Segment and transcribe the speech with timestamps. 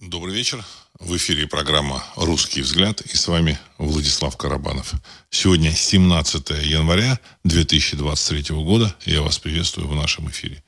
[0.00, 0.64] Добрый вечер.
[1.00, 4.92] В эфире программа «Русский взгляд» и с вами Владислав Карабанов.
[5.28, 8.94] Сегодня 17 января 2023 года.
[9.04, 10.62] Я вас приветствую в нашем эфире.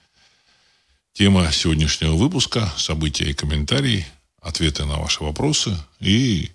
[1.12, 4.04] Тема сегодняшнего выпуска– события и комментарии,
[4.43, 6.50] ответы на ваши вопросы и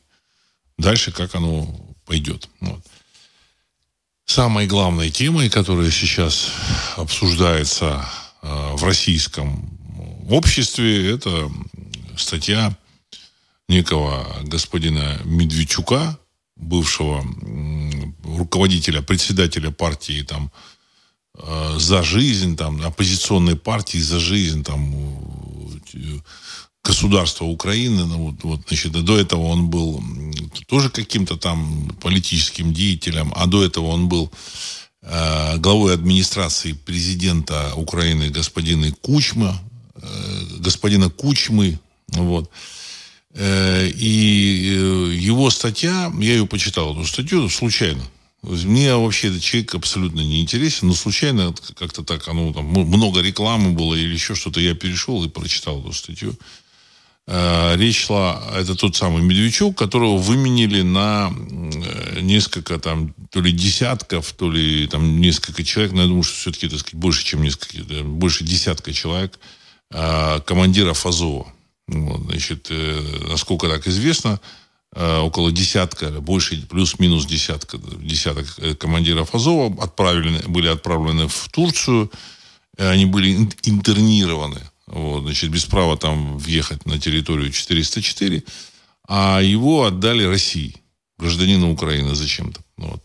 [0.77, 1.63] дальше как оно
[2.05, 2.49] пойдет.
[2.59, 2.81] Вот.
[4.25, 6.51] Самой главной темой, которая сейчас
[6.97, 8.05] обсуждается
[8.41, 9.79] э, в российском
[10.29, 11.49] обществе, это
[12.18, 12.77] статья
[13.68, 16.17] некого господина Медведчука,
[16.55, 17.26] бывшего
[18.23, 20.52] руководителя, председателя партии там
[21.38, 24.94] э, за жизнь, там, оппозиционной партии за жизнь, там,
[26.86, 30.03] государства Украины, ну, вот, вот, значит, до этого он был
[30.67, 34.31] тоже каким-то там политическим деятелем, а до этого он был
[35.02, 39.59] э, главой администрации президента Украины господина Кучма,
[39.95, 42.50] э, господина Кучмы, вот.
[43.38, 48.02] Э, и э, его статья, я ее почитал, эту статью случайно.
[48.42, 53.72] Мне вообще этот человек абсолютно не интересен, но случайно как-то так, оно там много рекламы
[53.72, 56.36] было или еще что-то, я перешел и прочитал эту статью.
[57.28, 61.34] Э, речь шла, это тот самый Медведчук, которого выменили на
[62.22, 66.69] несколько там, то ли десятков, то ли там несколько человек, но я думаю, что все-таки,
[66.69, 69.40] так сказать, больше, чем несколько, больше десятка человек,
[69.90, 71.55] командиров Азова.
[71.88, 74.39] Вот, значит, э, насколько так известно,
[74.95, 82.11] э, около десятка, больше, плюс-минус десятка, десяток э, командиров Азова отправлены, были отправлены в Турцию.
[82.78, 84.61] Они были интернированы.
[84.88, 88.44] Вот, значит, без права там въехать на территорию 404.
[89.08, 90.75] А его отдали России,
[91.17, 92.61] гражданину Украины зачем-то.
[92.78, 93.03] Вот.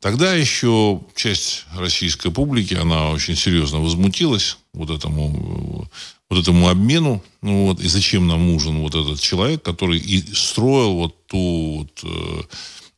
[0.00, 5.86] Тогда еще часть российской публики, она очень серьезно возмутилась вот этому
[6.30, 10.94] вот этому обмену, ну вот, и зачем нам нужен вот этот человек, который и строил
[10.94, 12.42] вот ту вот, э,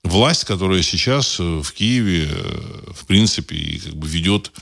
[0.04, 4.52] власть, которая сейчас э, в Киеве, э, в принципе, и как бы ведет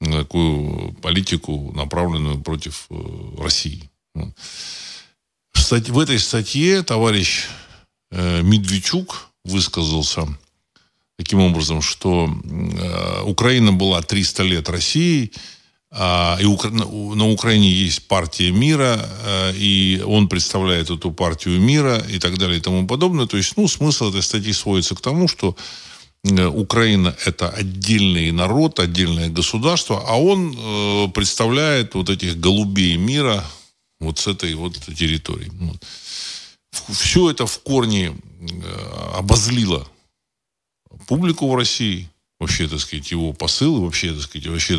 [0.00, 2.94] такую политику, направленную против э,
[3.38, 3.90] России.
[4.14, 4.34] Вот.
[5.54, 7.46] В, этой статье товарищ
[8.10, 10.26] э, Медведчук высказался
[11.16, 15.32] таким образом, что э, Украина была 300 лет Россией,
[15.92, 16.46] и
[17.14, 22.58] на Украине есть партия мира, э, и он представляет эту партию мира и так далее
[22.58, 23.26] и тому подобное.
[23.26, 25.56] То есть, ну, смысл этой статьи сводится к тому, что
[26.22, 33.44] э, Украина это отдельный народ, отдельное государство, а он э, представляет вот этих голубей мира
[33.98, 35.50] вот с этой вот территории.
[35.52, 35.84] Вот.
[36.88, 38.16] Все это в корне
[39.14, 39.88] обозлило
[41.08, 42.08] публику в России,
[42.40, 44.76] вообще, так сказать, его посыл, вообще, так сказать, вообще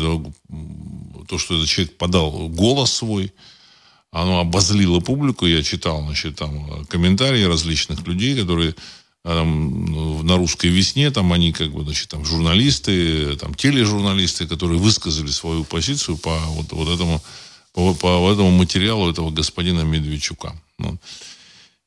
[1.28, 3.32] то, что этот человек подал голос свой,
[4.10, 5.46] оно обозлило публику.
[5.46, 8.74] Я читал, значит, там комментарии различных людей, которые
[9.22, 14.78] там, ну, на русской весне, там они как бы, значит, там журналисты, там тележурналисты, которые
[14.80, 17.22] высказали свою позицию по вот, вот этому,
[17.72, 20.60] по, по этому материалу этого господина Медведчука.
[20.78, 20.98] Ну.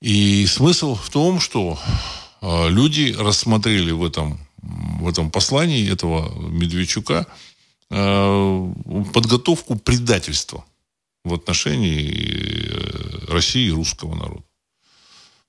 [0.02, 1.78] И смысл в том, что
[2.42, 4.40] э, люди рассмотрели в этом
[5.00, 7.28] в этом послании этого Медведчука
[7.90, 8.74] э,
[9.14, 10.66] подготовку предательства
[11.24, 14.44] в отношении э, России и русского народа.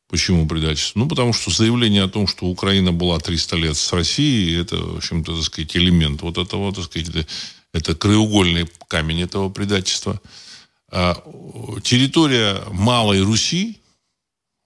[0.09, 1.01] Почему предательство?
[1.01, 4.97] Ну, потому что заявление о том, что Украина была 300 лет с Россией, это, в
[4.99, 7.27] общем-то, так сказать, элемент вот этого, так сказать, это,
[7.73, 10.21] это краеугольный камень этого предательства.
[10.93, 11.21] А
[11.83, 13.81] территория Малой Руси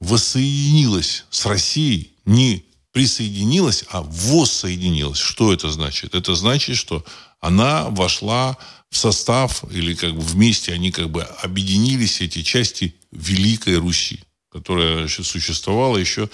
[0.00, 5.18] воссоединилась с Россией не присоединилась, а воссоединилась.
[5.18, 6.14] Что это значит?
[6.14, 7.04] Это значит, что
[7.40, 8.56] она вошла
[8.90, 14.20] в состав, или как бы вместе они как бы объединились, эти части Великой Руси,
[14.50, 16.28] которая существовала еще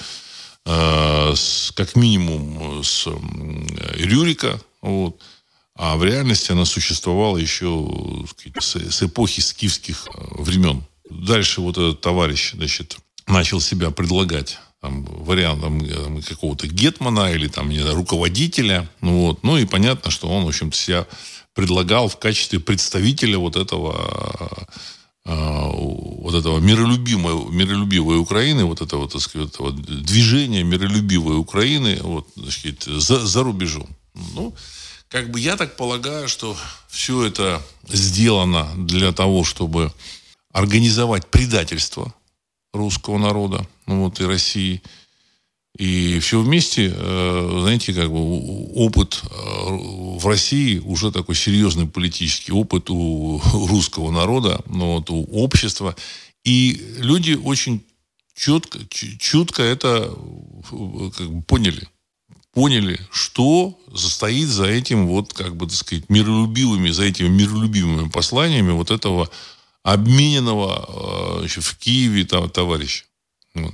[0.64, 3.12] э, с, как минимум с э,
[3.96, 5.20] Рюрика, вот,
[5.74, 10.82] а в реальности она существовала еще сказать, с, с эпохи скифских э, времен.
[11.10, 12.96] Дальше вот этот товарищ, значит,
[13.26, 18.88] начал себя предлагать там, вариантом там, какого-то гетмана или там, не знаю, руководителя.
[19.00, 19.42] Ну, вот.
[19.42, 21.06] ну и понятно, что он, в общем-то, себя
[21.54, 24.68] предлагал в качестве представителя вот этого
[25.28, 32.32] а, вот этого миролюбимой, миролюбивой Украины, вот этого, так сказать, этого движения миролюбивой Украины вот,
[32.34, 33.88] так сказать, за, за рубежом.
[34.14, 34.54] Ну,
[35.08, 36.56] как бы я так полагаю, что
[36.88, 39.92] все это сделано для того, чтобы
[40.52, 42.14] организовать предательство
[42.76, 44.82] русского народа, ну вот и России.
[45.78, 49.28] И все вместе, э, знаете, как бы опыт э,
[50.18, 55.94] в России уже такой серьезный политический опыт у русского народа, ну вот у общества.
[56.44, 57.82] И люди очень
[58.34, 60.14] четко, чутко это
[61.16, 61.88] как бы поняли.
[62.52, 68.70] Поняли, что стоит за этим вот, как бы, так сказать, миролюбивыми, за этими миролюбивыми посланиями
[68.70, 69.28] вот этого
[69.86, 73.04] обмененного э, в Киеве там, товарища.
[73.54, 73.72] Вот.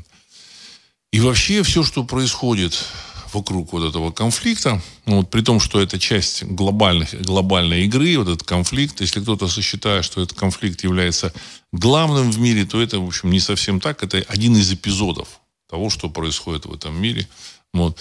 [1.10, 2.84] И вообще все, что происходит
[3.32, 8.28] вокруг вот этого конфликта, ну, вот, при том, что это часть глобальных, глобальной игры, вот
[8.28, 11.32] этот конфликт, если кто-то сосчитает, что этот конфликт является
[11.72, 14.02] главным в мире, то это, в общем, не совсем так.
[14.02, 17.26] Это один из эпизодов того, что происходит в этом мире.
[17.72, 17.98] Вот.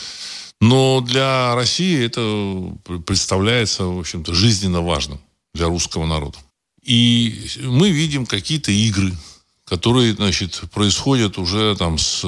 [0.59, 5.21] Но для России это представляется, в общем-то, жизненно важным
[5.53, 6.37] для русского народа.
[6.83, 9.13] И мы видим какие-то игры,
[9.65, 12.21] которые, значит, происходят уже там с,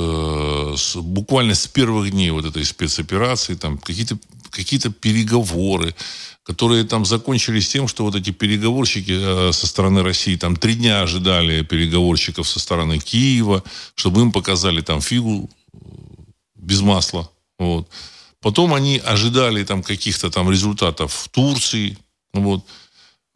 [0.77, 4.17] с буквально с первых дней вот этой спецоперации, там какие-то
[4.53, 5.95] какие-то переговоры,
[6.43, 11.01] которые там закончились тем, что вот эти переговорщики э, со стороны России там три дня
[11.01, 13.63] ожидали переговорщиков со стороны Киева,
[13.95, 15.77] чтобы им показали там фигу э,
[16.55, 17.29] без масла.
[17.57, 17.89] Вот.
[18.41, 21.97] Потом они ожидали там каких-то там результатов в Турции.
[22.33, 22.63] Вот.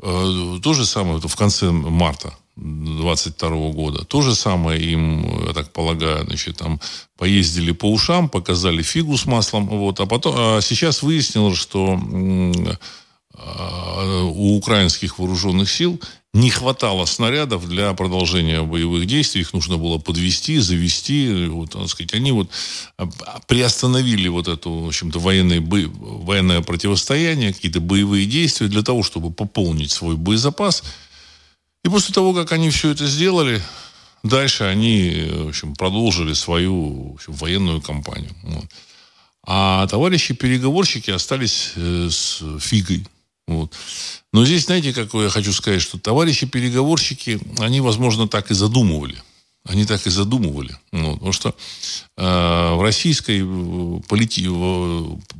[0.01, 2.33] Э, то же самое в конце марта.
[2.57, 4.03] 22 года.
[4.03, 6.79] То же самое им, я так полагаю, значит, там
[7.15, 11.99] поездили по ушам, показали фигу с маслом, вот, а потом, а сейчас выяснилось, что
[13.37, 16.01] у украинских вооруженных сил
[16.33, 22.13] не хватало снарядов для продолжения боевых действий, их нужно было подвести, завести, вот, так сказать,
[22.13, 22.49] они вот
[22.97, 23.07] а,
[23.47, 29.91] приостановили вот это, в общем-то, военное, военное противостояние, какие-то боевые действия для того, чтобы пополнить
[29.91, 30.83] свой боезапас–
[31.87, 33.61] и после того, как они все это сделали,
[34.21, 38.35] дальше они, в общем, продолжили свою в общем, военную кампанию.
[38.43, 38.65] Вот.
[39.45, 43.07] А товарищи-переговорщики остались э, с фигой.
[43.47, 43.73] Вот.
[44.33, 49.23] Но здесь, знаете, какое я хочу сказать, что товарищи-переговорщики, они, возможно, так и задумывали.
[49.67, 50.75] Они так и задумывали.
[50.91, 51.55] Ну, потому что
[52.17, 54.47] э, в российской э, полити...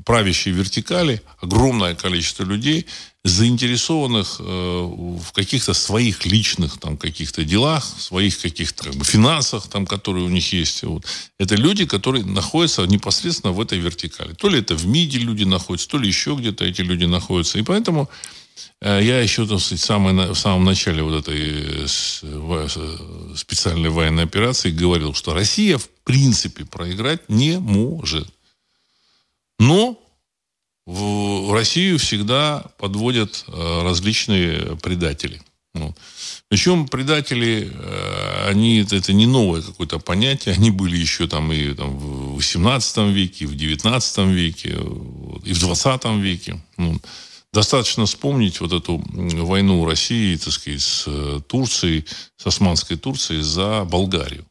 [0.06, 2.86] правящей вертикали огромное количество людей,
[3.24, 9.86] заинтересованных э, в каких-то своих личных там, каких-то делах, своих каких-то как бы, финансах, там,
[9.86, 10.84] которые у них есть.
[10.84, 11.06] Вот.
[11.40, 14.34] Это люди, которые находятся непосредственно в этой вертикали.
[14.34, 17.60] То ли это в МИДе люди находятся, то ли еще где-то эти люди находятся.
[17.60, 18.10] И поэтому
[18.82, 21.88] я еще, так сказать, самый, в самом начале вот этой э,
[22.24, 28.28] э, специальной военной операции говорил, что Россия в принципе проиграть не может.
[29.60, 30.00] Но
[30.86, 35.42] в Россию всегда подводят различные предатели.
[35.74, 35.98] Вот.
[36.48, 37.72] Причем предатели,
[38.48, 43.46] они, это не новое какое-то понятие, они были еще там и там, в 18 веке,
[43.46, 44.70] и в 19 веке,
[45.44, 46.62] и в 20 веке.
[46.78, 47.02] Вот.
[47.54, 49.04] Достаточно вспомнить вот эту
[49.46, 52.06] войну России, так сказать, с э, Турцией,
[52.36, 54.46] с Османской Турцией за Болгарию.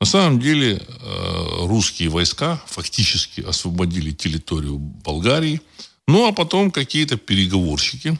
[0.00, 5.60] На самом деле э, русские войска фактически освободили территорию Болгарии,
[6.08, 8.18] ну а потом какие-то переговорщики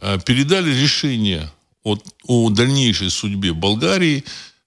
[0.00, 1.50] э, передали решение
[1.82, 4.24] о, о дальнейшей судьбе Болгарии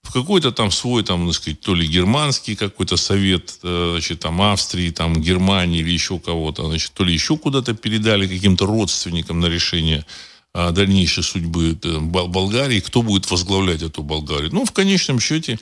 [0.07, 4.41] в какой-то там свой, там, так сказать, то ли германский какой-то совет, э, значит, там,
[4.41, 9.47] Австрии, там, Германии или еще кого-то, значит, то ли еще куда-то передали каким-то родственникам на
[9.47, 10.05] решение
[10.53, 14.49] а, дальнейшей судьбы э, Болгарии, кто будет возглавлять эту Болгарию.
[14.53, 15.59] Ну, в конечном счете,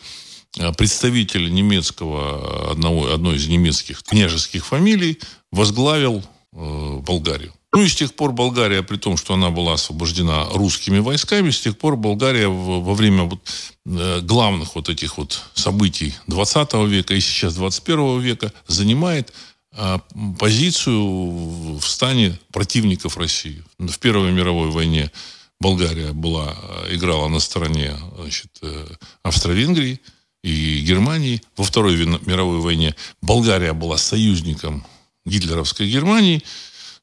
[0.57, 5.19] э, представитель немецкого, одного, одной из немецких княжеских фамилий
[5.51, 7.53] возглавил э, Болгарию.
[7.74, 11.60] Ну и с тех пор Болгария, при том, что она была освобождена русскими войсками, с
[11.60, 13.41] тех пор Болгария во время вот
[13.86, 19.34] э, главных вот этих вот событий 20 века и сейчас 21 века занимает
[19.77, 20.00] а,
[20.39, 23.62] позицию в стане противников России.
[23.77, 25.12] В Первой мировой войне
[25.60, 26.55] Болгария была,
[26.89, 28.88] играла на стороне значит, э,
[29.24, 30.00] Австро-Венгрии
[30.45, 31.41] и Германии.
[31.57, 34.86] Во Второй мировой войне Болгария была союзником
[35.25, 36.41] гитлеровской Германии–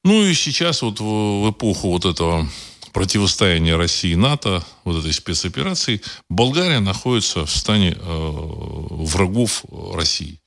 [0.04, 1.04] ну и сейчас вот в,
[1.44, 2.48] в эпоху вот этого
[2.92, 10.40] противостояния России и НАТО, вот этой спецоперации, Болгария находится в стане э, врагов России.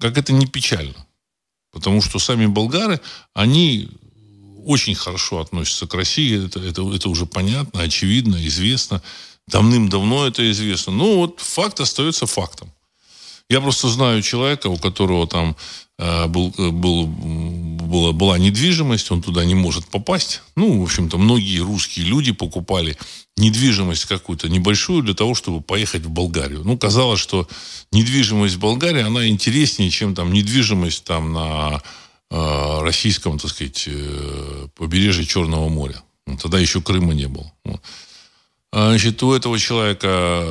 [0.00, 1.06] Как это не печально.
[1.72, 3.00] Потому что сами болгары,
[3.34, 3.90] они
[4.64, 6.46] очень хорошо относятся к России.
[6.46, 9.02] Это, это, это уже понятно, очевидно, известно.
[9.46, 10.92] Давным-давно это известно.
[10.92, 12.72] Но вот факт остается фактом.
[13.48, 15.56] Я просто знаю человека, у которого там
[15.98, 17.06] э, был, э, был,
[17.88, 20.42] была, была недвижимость, он туда не может попасть.
[20.56, 22.96] Ну, в общем-то, многие русские люди покупали
[23.36, 26.62] недвижимость какую-то небольшую для того, чтобы поехать в Болгарию.
[26.64, 27.48] Ну, казалось, что
[27.92, 31.82] недвижимость в Болгарии, она интереснее, чем там недвижимость там на
[32.30, 36.02] э, российском, так сказать, э, побережье Черного моря.
[36.26, 37.50] Ну, тогда еще Крыма не было.
[37.64, 37.80] Вот.
[38.70, 40.44] А, значит, у этого человека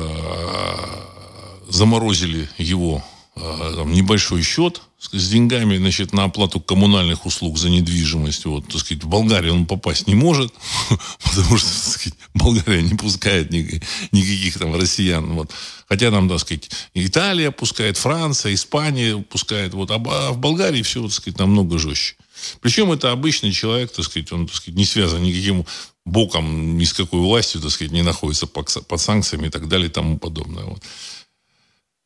[1.68, 3.04] заморозили его
[3.38, 8.44] там, небольшой счет с деньгами, значит, на оплату коммунальных услуг за недвижимость.
[8.46, 10.52] Вот, так сказать, в Болгарию он попасть не может,
[11.22, 15.24] потому что, так сказать, Болгария не пускает никаких там россиян.
[15.34, 15.50] Вот.
[15.88, 19.72] Хотя там, так сказать, Италия пускает, Франция, Испания пускает.
[19.74, 19.90] Вот.
[19.90, 19.98] А
[20.32, 22.16] в Болгарии все, так сказать, намного жестче.
[22.60, 25.64] Причем это обычный человек, так сказать, он, так сказать, не связан никаким
[26.04, 29.92] боком, ни с какой властью, так сказать, не находится под санкциями и так далее и
[29.92, 30.64] тому подобное.
[30.64, 30.82] Вот.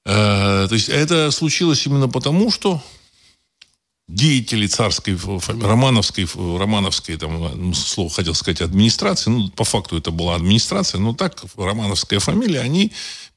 [0.04, 2.82] Э, то есть это случилось именно потому, что
[4.08, 5.16] деятели царской,
[5.46, 11.14] романовской, романовской, там, ну, слово хотел сказать, администрации, ну, по факту это была администрация, но
[11.14, 12.92] так, романовская фамилия, они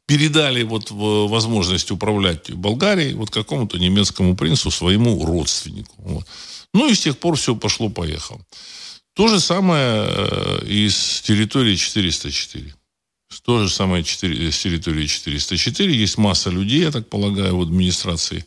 [0.07, 5.95] передали вот возможность управлять Болгарией вот какому-то немецкому принцу, своему родственнику.
[5.97, 6.27] Вот.
[6.73, 8.41] Ну и с тех пор все пошло-поехало.
[9.15, 12.75] То же самое э, и с территории 404.
[13.43, 15.95] То же самое 4, с территории 404.
[15.95, 18.45] Есть масса людей, я так полагаю, в администрации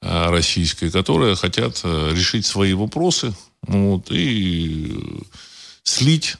[0.00, 3.34] э, российской, которые хотят э, решить свои вопросы
[3.66, 4.92] вот, и
[5.82, 6.36] слить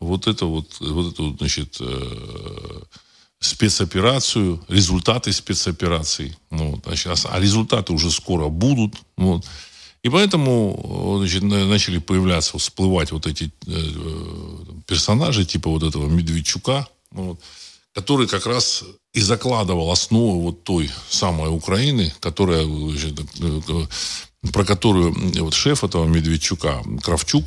[0.00, 2.82] вот это вот, вот эту, значит, э,
[3.38, 6.36] спецоперацию, результаты спецопераций.
[6.50, 8.94] Вот, а, сейчас, а результаты уже скоро будут.
[9.16, 9.44] Вот.
[10.02, 13.50] И поэтому значит, начали появляться, всплывать вот эти
[14.86, 17.40] персонажи, типа вот этого Медведчука, вот,
[17.92, 18.84] который как раз
[19.14, 23.86] и закладывал основу вот той самой Украины, которая, э,
[24.52, 27.46] про которую вот шеф этого Медведчука, Кравчук,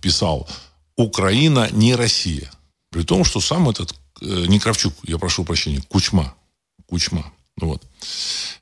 [0.00, 0.48] писал
[0.96, 2.50] «Украина не Россия».
[2.90, 6.34] При том, что сам этот, э, не Кравчук, я прошу прощения, Кучма.
[6.86, 7.32] Кучма.
[7.56, 7.82] Вот.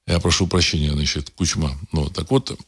[0.07, 1.79] Я прошу прощения, значит, Кучма.
[1.93, 2.13] Вот.
[2.13, 2.59] Так вот,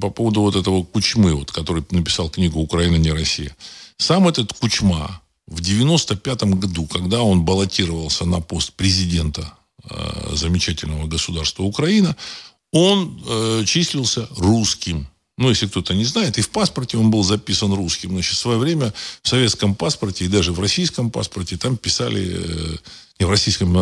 [0.00, 3.54] по поводу вот этого Кучмы, вот, который написал книгу «Украина не Россия».
[3.98, 9.52] Сам этот Кучма, в 95 году, когда он баллотировался на пост президента
[9.88, 12.16] э, замечательного государства Украина,
[12.72, 15.06] он э, числился русским.
[15.36, 18.10] Ну, если кто-то не знает, и в паспорте он был записан русским.
[18.10, 22.76] Значит, в свое время в советском паспорте и даже в российском паспорте там писали, э,
[23.18, 23.72] не в российском,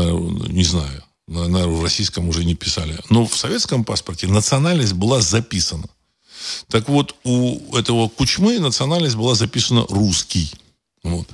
[0.48, 5.88] не знаю, наверное, в российском уже не писали, но в советском паспорте национальность была записана.
[6.68, 10.52] Так вот, у этого Кучмы национальность была записана русский.
[11.02, 11.28] Вот.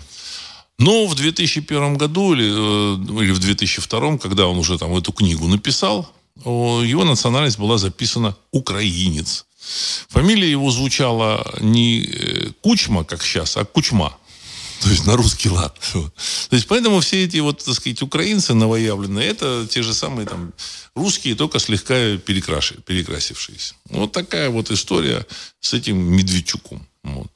[0.78, 5.47] Но в 2001 году или, э, или в 2002, когда он уже там эту книгу
[5.49, 6.12] написал,
[6.44, 9.44] его национальность была записана «украинец».
[10.08, 14.16] Фамилия его звучала не э, Кучма, как сейчас, а Кучма.
[14.80, 15.76] То есть на русский лад.
[15.92, 20.52] То есть поэтому все эти вот, так сказать, украинцы новоявленные, это те же самые там
[20.94, 23.75] русские, только слегка перекраши, перекрасившиеся.
[23.90, 25.26] Вот такая вот история
[25.61, 26.87] с этим Медведчуком.
[27.02, 27.26] Вот.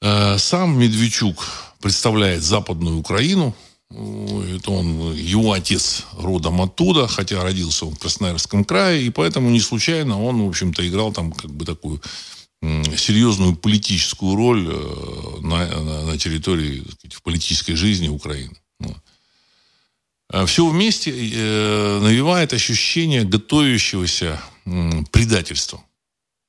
[0.00, 1.46] Э, сам Медведчук
[1.82, 3.54] представляет Западную Украину.
[3.90, 9.60] Это он, его отец родом оттуда, хотя родился он в Красноярском крае, и поэтому не
[9.60, 12.00] случайно он, в общем-то, играл там как бы такую
[12.96, 18.54] серьезную политическую роль э, на, на, на территории, сказать, в политической жизни Украины.
[20.30, 24.40] А Все вместе э, навевает ощущение готовящегося
[25.10, 25.84] предательства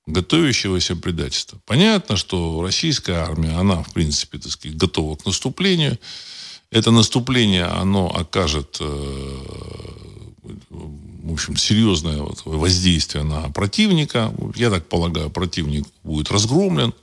[0.05, 1.59] готовящегося предательства.
[1.65, 5.97] Понятно, что российская армия, она, в принципе, так сказать, готова к наступлению.
[6.71, 9.37] Это наступление, оно окажет, э,
[10.41, 14.33] в общем, серьезное воздействие на противника.
[14.55, 16.93] Я так полагаю, противник будет разгромлен.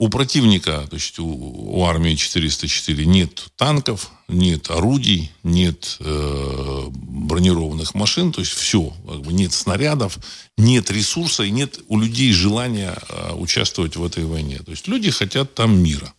[0.00, 7.94] У противника, то есть у, у армии 404 нет танков, нет орудий, нет э, бронированных
[7.94, 10.18] машин, то есть все, как бы нет снарядов,
[10.56, 14.60] нет ресурса и нет у людей желания э, участвовать в этой войне.
[14.60, 16.14] То есть люди хотят там мира.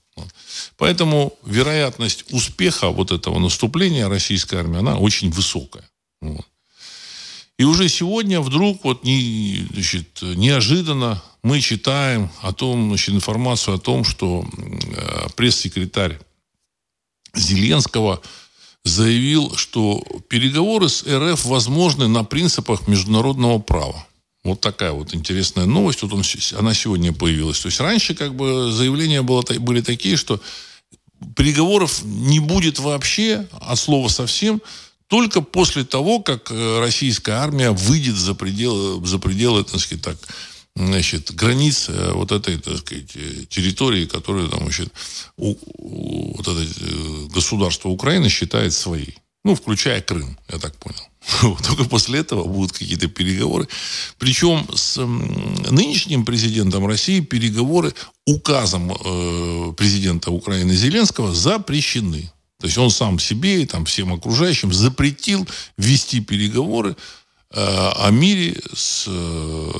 [0.78, 5.90] Поэтому вероятность успеха вот этого наступления российской армии, она очень высокая.
[6.22, 6.46] Вот.
[7.62, 13.78] И уже сегодня вдруг вот не, значит, неожиданно мы читаем о том, значит, информацию о
[13.78, 16.20] том, что э, пресс-секретарь
[17.36, 18.20] Зеленского
[18.84, 24.08] заявил, что переговоры с РФ возможны на принципах международного права.
[24.44, 26.02] Вот такая вот интересная новость.
[26.02, 26.24] Вот он,
[26.58, 27.60] она сегодня появилась.
[27.60, 30.42] То есть раньше как бы заявления было, были такие, что
[31.36, 34.64] переговоров не будет вообще, от слова совсем,
[35.12, 40.18] только после того, как э, российская армия выйдет за пределы, за пределы так сказать, так,
[40.74, 44.94] значит, границ э, вот этой, так сказать, э, территории, которую там, значит,
[45.36, 46.66] у, у, вот это
[47.34, 49.18] государство Украины считает своей.
[49.44, 51.58] Ну, включая Крым, я так понял.
[51.68, 53.68] Только после этого будут какие-то переговоры.
[54.18, 57.94] Причем с нынешним президентом России переговоры
[58.26, 58.96] указом
[59.76, 62.32] президента Украины Зеленского запрещены.
[62.62, 66.96] То есть он сам себе и там, всем окружающим запретил вести переговоры
[67.52, 69.72] э, о мире с, э,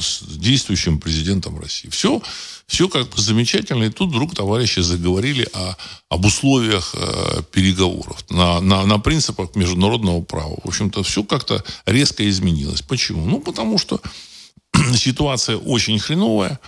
[0.00, 1.88] с действующим президентом России.
[1.90, 2.22] Все
[2.66, 3.84] все как бы замечательно.
[3.84, 5.76] И тут вдруг товарищи заговорили о,
[6.08, 10.56] об условиях э, переговоров на, на, на принципах международного права.
[10.64, 12.82] В общем-то, все как-то резко изменилось.
[12.82, 13.24] Почему?
[13.24, 14.00] Ну, потому что
[14.94, 16.58] ситуация очень хреновая.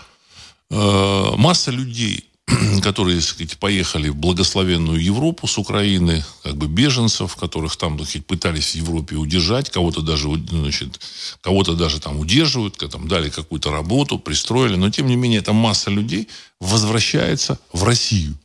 [0.70, 2.27] Э, масса людей
[2.82, 8.72] которые, сказать, поехали в благословенную Европу с Украины, как бы беженцев, которых там, сказать, пытались
[8.72, 11.00] в Европе удержать, кого-то даже, значит,
[11.40, 15.90] кого-то даже там удерживают, там дали какую-то работу, пристроили, но тем не менее эта масса
[15.90, 16.28] людей
[16.60, 18.38] возвращается в Россию.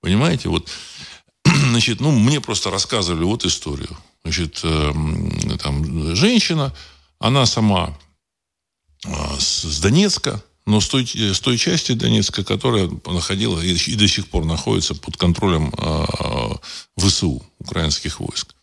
[0.00, 0.68] Понимаете, вот,
[1.44, 3.96] значит, ну, мне просто рассказывали вот историю.
[4.22, 4.92] Значит, э,
[5.62, 6.74] там женщина,
[7.18, 7.98] она сама
[9.04, 14.28] э, с Донецка, но с той, с той части Донецка, которая находила и, до сих
[14.28, 16.54] пор находится под контролем э,
[16.98, 18.54] ВСУ, украинских войск.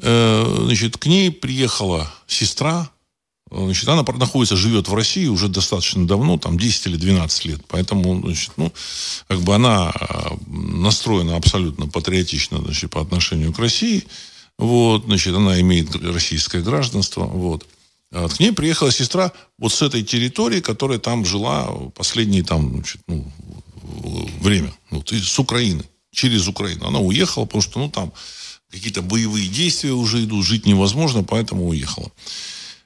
[0.00, 2.90] Э, значит, к ней приехала сестра,
[3.50, 7.62] Значит, она находится, живет в России уже достаточно давно, там 10 или 12 лет.
[7.66, 8.70] Поэтому, значит, ну,
[9.26, 9.90] как бы она
[10.46, 14.04] настроена абсолютно патриотично, значит, по отношению к России.
[14.58, 17.24] Вот, значит, она имеет российское гражданство.
[17.24, 17.64] Вот.
[18.12, 23.00] А к ней приехала сестра вот с этой территории, которая там жила последние там, значит,
[23.06, 23.30] ну,
[24.40, 24.72] время.
[24.90, 25.84] Вот, с Украины.
[26.10, 26.86] Через Украину.
[26.86, 28.12] Она уехала, потому что ну, там
[28.70, 32.10] какие-то боевые действия уже идут, жить невозможно, поэтому уехала.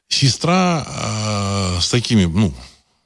[0.08, 2.52] Сестра э, с такими ну,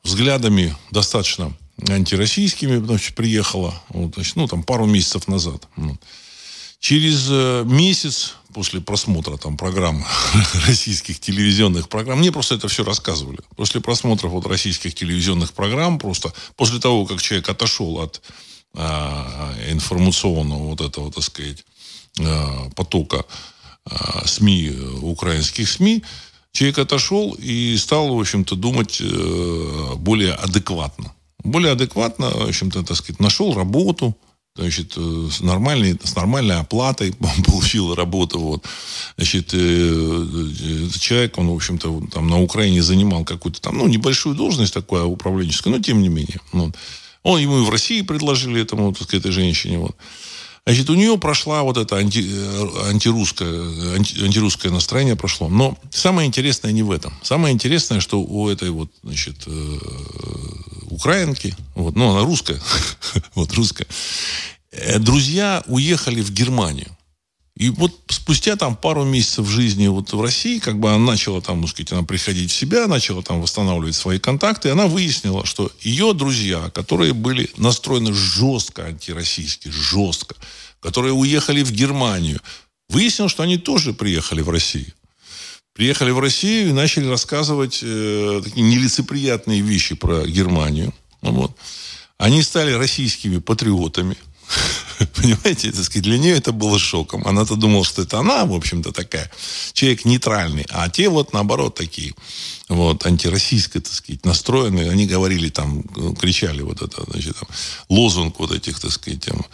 [0.02, 1.52] взглядами достаточно
[1.88, 5.68] антироссийскими значит, приехала, вот, значит, ну, там пару месяцев назад.
[6.80, 10.02] Через э, месяц после просмотра там программ
[10.66, 13.40] российских телевизионных программ, мне просто это все рассказывали.
[13.54, 18.22] После просмотра вот российских телевизионных программ, просто после того, как человек отошел от
[18.74, 21.66] а, информационного вот этого, так сказать,
[22.18, 23.26] а, потока
[23.84, 24.70] а, СМИ,
[25.02, 26.02] украинских СМИ,
[26.52, 31.12] человек отошел и стал, в общем-то, думать э, более адекватно.
[31.44, 34.16] Более адекватно, в общем-то, так сказать, нашел работу,
[34.56, 37.14] значит, э, с нормальной, с нормальной оплатой
[37.46, 38.38] получил работу.
[38.38, 38.64] Вот.
[39.16, 44.34] Значит, э, э, человек, он, в общем-то, там на Украине занимал какую-то там, ну, небольшую
[44.34, 46.40] должность такую управленческую, но тем не менее.
[46.52, 46.74] Вот.
[47.22, 49.78] Он ему и в России предложили этому, так сказать, этой женщине.
[49.78, 49.96] Вот.
[50.66, 52.28] Значит, у нее прошла вот это анти,
[52.88, 55.48] антирусское, анти, антирусское настроение прошло.
[55.48, 57.14] Но самое интересное не в этом.
[57.22, 59.78] Самое интересное, что у этой вот, значит, э,
[60.90, 62.60] украинки, вот, ну, она русская,
[63.36, 63.86] вот, русская,
[64.72, 66.95] э, друзья уехали в Германию.
[67.56, 71.62] И вот спустя там пару месяцев жизни вот в России, как бы она начала там,
[71.62, 75.72] так сказать, она приходить в себя, начала там восстанавливать свои контакты, и она выяснила, что
[75.80, 80.36] ее друзья, которые были настроены жестко антироссийски, жестко,
[80.80, 82.40] которые уехали в Германию,
[82.90, 84.92] выяснилось, что они тоже приехали в Россию.
[85.72, 90.94] Приехали в Россию и начали рассказывать э, такие нелицеприятные вещи про Германию.
[91.22, 91.56] Вот.
[92.18, 94.16] Они стали российскими патриотами.
[95.14, 97.26] Понимаете, так сказать, для нее это было шоком.
[97.26, 99.30] Она-то думала, что это она, в общем-то, такая.
[99.72, 100.66] Человек нейтральный.
[100.70, 102.14] А те вот, наоборот, такие
[102.68, 104.90] вот, антироссийско, так сказать, настроенные.
[104.90, 105.82] Они говорили там,
[106.20, 107.48] кричали вот это, значит, там,
[107.88, 109.44] лозунг вот этих, так сказать, там,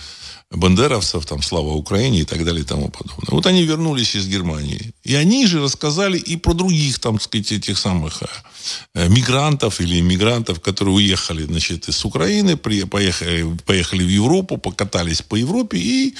[0.51, 3.31] бандеровцев, там, слава Украине и так далее и тому подобное.
[3.31, 4.93] Вот они вернулись из Германии.
[5.03, 8.27] И они же рассказали и про других, там, сказать, этих самых э,
[9.09, 15.37] мигрантов или иммигрантов, которые уехали, значит, из Украины, при, поехали, поехали в Европу, покатались по
[15.37, 16.15] Европе и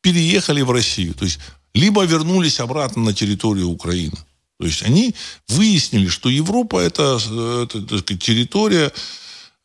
[0.00, 1.14] переехали в Россию.
[1.14, 1.38] То есть,
[1.74, 4.16] либо вернулись обратно на территорию Украины.
[4.58, 5.14] То есть, они
[5.48, 8.92] выяснили, что Европа это, э, это сказать, территория,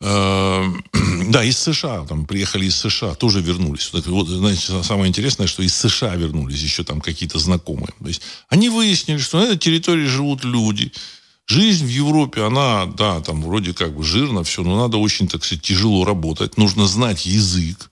[0.00, 3.90] да, из США, там приехали из США, тоже вернулись.
[3.92, 7.92] Вот, знаете, самое интересное, что из США вернулись еще там какие-то знакомые.
[7.98, 10.92] То есть они выяснили, что на этой территории живут люди.
[11.48, 15.42] Жизнь в Европе, она, да, там вроде как бы жирно все, но надо очень, так
[15.44, 16.58] сказать, тяжело работать.
[16.58, 17.90] Нужно знать язык.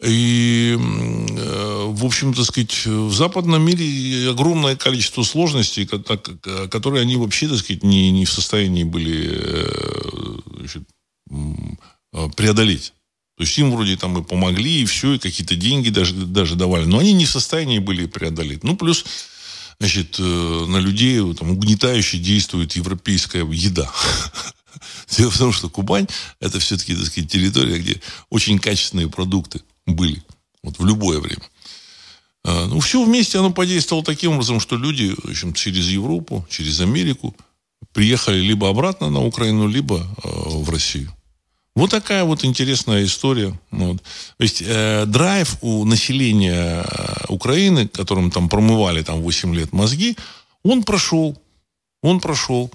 [0.00, 7.48] И, э, в общем, так сказать, в западном мире огромное количество сложностей, которые они вообще,
[7.48, 10.82] так сказать, не, не в состоянии были э, значит,
[11.32, 12.94] э, преодолеть.
[13.36, 16.84] То есть им вроде там и помогли, и все, и какие-то деньги даже, даже давали.
[16.84, 18.62] Но они не в состоянии были преодолеть.
[18.62, 19.04] Ну, плюс,
[19.80, 23.90] значит, на людей там, угнетающе действует европейская еда.
[25.16, 26.06] Дело в том, что Кубань–
[26.40, 30.22] это все-таки, так сказать, территория, где очень качественные продукты были.
[30.62, 31.42] Вот в любое время.
[32.44, 36.80] А, ну, все вместе оно подействовало таким образом, что люди в общем, через Европу, через
[36.80, 37.34] Америку
[37.92, 41.12] приехали либо обратно на Украину, либо э, в Россию.
[41.76, 43.58] Вот такая вот интересная история.
[43.70, 44.02] Вот.
[44.02, 50.16] То есть э, драйв у населения э, Украины, которым там промывали там 8 лет мозги,
[50.64, 51.40] он прошел.
[52.02, 52.70] Он прошел.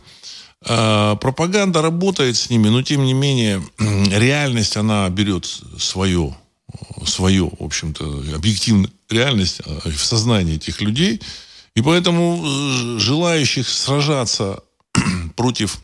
[0.65, 5.45] Э, пропаганда работает с ними, но тем не менее реальность, она берет
[5.77, 6.35] свое,
[7.05, 11.21] свое, в общем-то, объективную реальность э, в сознании этих людей.
[11.75, 14.63] И поэтому э, желающих сражаться
[15.35, 15.81] против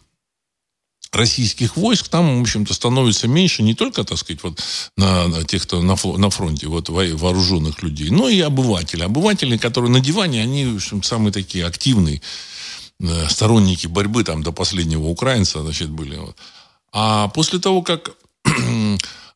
[1.11, 4.61] российских войск там, в общем-то, становится меньше не только, так сказать, вот
[4.97, 9.03] на, на тех, кто на, на фронте, вот вооруженных людей, но и обыватели.
[9.03, 12.21] Обыватели, которые на диване, они, в общем, самые такие активные
[12.99, 16.17] э, сторонники борьбы там до последнего украинца, значит, были.
[16.93, 18.11] А после того, как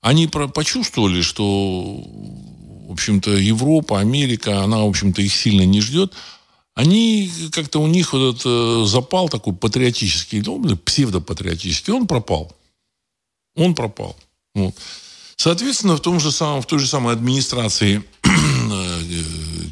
[0.02, 1.44] они почувствовали, что,
[2.88, 6.14] в общем-то, Европа, Америка, она, в общем-то, их сильно не ждет,
[6.76, 12.54] они как-то у них вот этот э, запал такой патриотический, ну, псевдопатриотический, он пропал.
[13.56, 14.16] Он пропал.
[14.54, 14.76] Вот.
[15.38, 19.02] Соответственно, в, том же самом, в той же самой администрации э,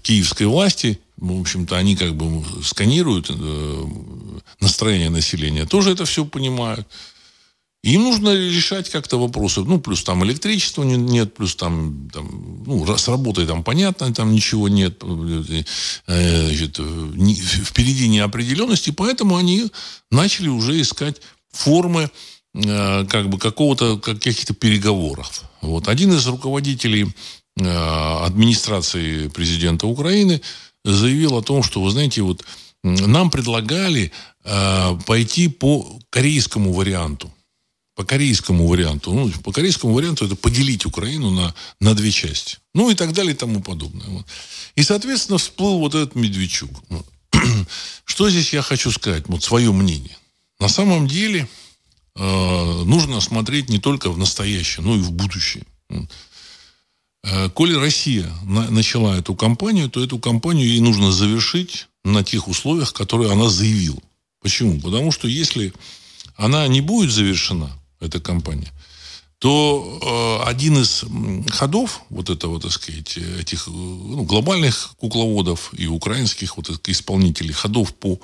[0.02, 3.86] киевской власти, в общем-то, они как бы сканируют э,
[4.62, 6.88] настроение населения, тоже это все понимают.
[7.84, 9.60] Им нужно решать как-то вопросы.
[9.60, 14.70] Ну, плюс там электричества нет, плюс там, там ну, с работой там понятно, там ничего
[14.70, 15.04] нет.
[15.04, 19.70] Э, значит, не, впереди неопределенности, поэтому они
[20.10, 22.10] начали уже искать формы
[22.56, 25.44] э, как бы какого-то, каких-то переговоров.
[25.62, 25.90] Вот.
[25.90, 27.14] Один из руководителей
[27.58, 30.42] э, администрации президента Украины
[30.86, 32.46] заявил о том, что, вы знаете, вот
[32.84, 34.12] нам предлагали
[35.06, 37.32] пойти по корейскому варианту
[37.96, 39.14] по корейскому варианту.
[39.14, 42.58] Ну, по корейскому варианту это поделить Украину на, на две части.
[42.74, 44.08] Ну и так далее и тому подобное.
[44.08, 44.26] Вот.
[44.76, 46.72] И, соответственно, всплыл вот этот Медведчук.
[48.06, 49.28] Что здесь я хочу сказать?
[49.28, 50.18] Вот свое мнение.
[50.60, 51.48] На самом деле
[52.16, 55.64] э, нужно смотреть не только в настоящее, но и в будущее.
[57.24, 62.48] Э, коли Россия на, начала эту кампанию, то эту кампанию ей нужно завершить на тех
[62.48, 64.02] условиях, которые она заявила.
[64.42, 64.80] Почему?
[64.82, 65.74] Потому что если
[66.36, 67.72] она не будет завершена,
[68.04, 68.72] эта компания,
[69.40, 71.04] то э, один из
[71.52, 78.20] ходов вот этого, так сказать, этих ну, глобальных кукловодов и украинских вот исполнителей ходов по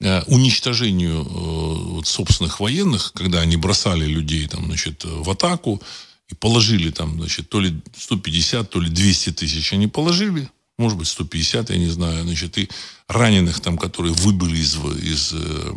[0.00, 5.80] э, уничтожению э, собственных военных, когда они бросали людей там, значит, в атаку
[6.28, 11.08] и положили там, значит, то ли 150, то ли 200 тысяч они положили, может быть,
[11.08, 12.68] 150, я не знаю, значит, и
[13.08, 15.72] раненых там, которые выбыли из, из э,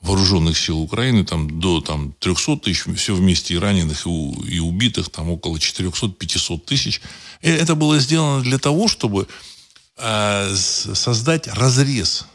[0.00, 4.10] вооруженных сил Украины, там до там, 300 тысяч, все вместе и раненых, и,
[4.48, 7.00] и убитых, там около 400-500 тысяч.
[7.42, 9.28] И это было сделано для того, чтобы
[9.96, 12.26] э, создать разрез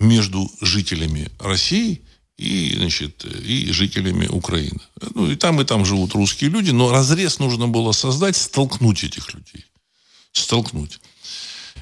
[0.00, 2.02] между жителями России
[2.36, 4.80] и, значит, и жителями Украины.
[5.14, 9.32] Ну, и там, и там живут русские люди, но разрез нужно было создать, столкнуть этих
[9.32, 9.64] людей.
[10.32, 11.00] Столкнуть.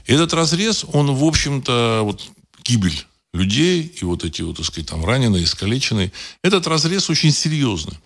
[0.06, 2.22] Этот разрез, он, в общем-то, вот
[2.62, 7.98] гибель людей и вот эти вот, так сказать, там раненые, искалеченные, этот разрез очень серьезный.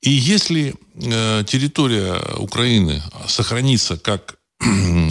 [0.00, 4.38] И если э, территория Украины сохранится как,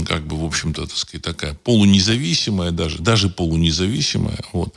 [0.07, 4.73] как бы, в общем-то, так сказать, такая полунезависимая даже, даже полунезависимая, вот,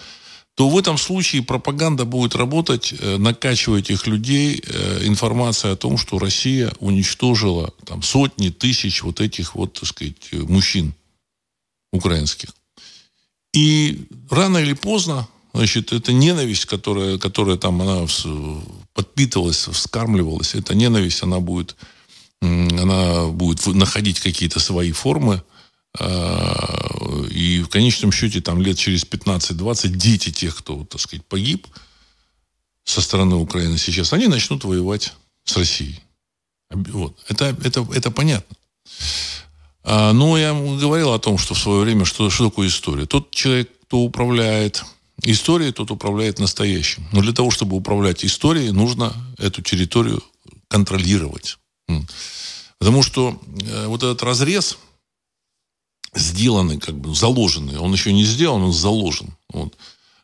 [0.56, 5.96] то в этом случае пропаганда будет работать, э, накачивать этих людей э, информацией о том,
[5.96, 10.92] что Россия уничтожила там, сотни тысяч вот этих вот, так сказать, мужчин
[11.92, 12.48] украинских.
[13.52, 18.06] И рано или поздно, значит, эта ненависть, которая, которая там она
[18.94, 21.76] подпитывалась, вскармливалась, эта ненависть, она будет,
[22.40, 25.42] она будет находить какие-то свои формы,
[25.98, 31.66] а, и в конечном счете, там лет через 15-20 дети тех, кто, так сказать, погиб
[32.84, 36.00] со стороны Украины сейчас, они начнут воевать с Россией.
[36.70, 37.18] Вот.
[37.28, 38.56] Это, это, это понятно.
[39.82, 43.06] А, но я говорил о том, что в свое время, что, что такое история.
[43.06, 44.84] Тот человек, кто управляет
[45.22, 47.06] историей, тот управляет настоящим.
[47.12, 50.22] Но для того, чтобы управлять историей, нужно эту территорию
[50.68, 51.58] контролировать.
[52.78, 54.78] Потому что э, вот этот разрез,
[56.14, 59.36] сделанный, как бы заложенный, он еще не сделан, он заложен.
[59.52, 59.76] Вот.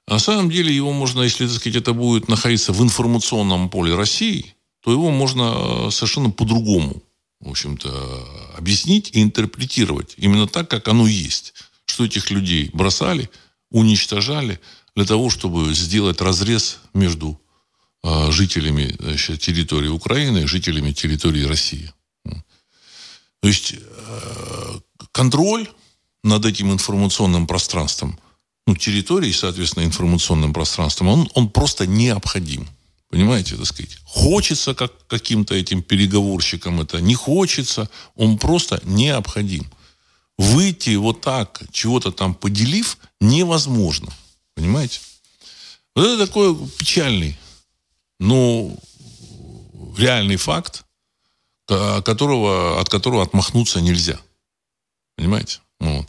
[0.07, 3.95] А на самом деле его можно, если, так сказать, это будет находиться в информационном поле
[3.95, 7.03] России, то его можно э, совершенно по-другому
[7.41, 11.55] в общем-то, объяснить и интерпретировать именно так, как оно есть.
[11.85, 13.31] Что этих людей бросали,
[13.71, 14.61] уничтожали
[14.95, 17.41] для того, чтобы сделать разрез между
[18.03, 21.93] э, жителями значит, территории Украины и жителями территории России.
[23.47, 24.81] То есть э,
[25.13, 25.69] контроль
[26.25, 28.19] над этим информационным пространством,
[28.67, 32.69] ну, территорией, соответственно, информационным пространством, он, он просто необходим.
[33.09, 33.99] Понимаете, так сказать.
[34.05, 39.71] Хочется как каким-то этим переговорщикам это, не хочется, он просто необходим.
[40.39, 44.13] Выйти вот так, чего-то там поделив, невозможно.
[44.55, 45.01] Понимаете?
[45.95, 47.39] Вот это такой печальный,
[48.19, 48.77] но
[49.97, 50.85] реальный факт,
[51.67, 54.21] которого, от которого отмахнуться нельзя.
[55.17, 55.61] Понимаете?
[55.81, 56.07] Вот.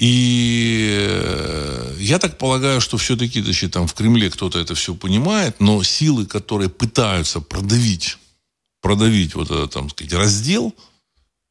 [0.00, 5.60] И э, я так полагаю, что все-таки значит, там в Кремле кто-то это все понимает,
[5.60, 8.16] но силы, которые пытаются продавить,
[8.80, 10.74] продавить вот этот, там сказать, раздел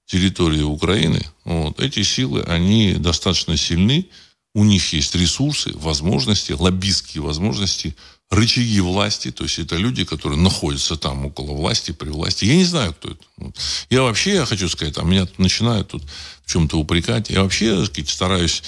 [0.07, 4.09] территории Украины, вот, эти силы, они достаточно сильны,
[4.53, 7.95] у них есть ресурсы, возможности, лоббистские возможности
[8.29, 12.45] рычаги власти, то есть это люди, которые находятся там около власти, при власти.
[12.45, 13.53] Я не знаю, кто это.
[13.89, 16.03] Я вообще, я хочу сказать, там меня начинают тут
[16.45, 17.29] в чем-то упрекать.
[17.29, 18.63] Я вообще, так сказать, стараюсь,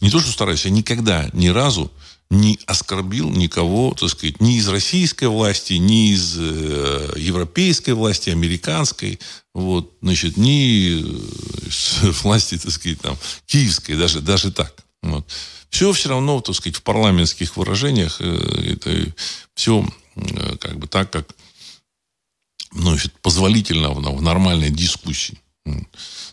[0.00, 1.92] не то, что стараюсь, я никогда ни разу
[2.30, 9.20] не оскорбил никого, так сказать, ни из российской власти, ни из э, европейской власти, американской,
[9.52, 13.16] вот, значит, ни из власти, так сказать, там,
[13.46, 14.83] киевской, даже, даже так.
[15.10, 15.26] Вот
[15.74, 19.12] все все равно, так сказать, в парламентских выражениях э, это
[19.56, 21.34] все э, как бы так, как
[22.70, 25.36] ну, значит, позволительно в, в нормальной дискуссии.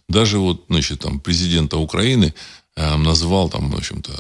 [0.08, 2.36] Даже вот, значит, там, президента Украины
[2.76, 4.14] э, назвал там, в общем-то,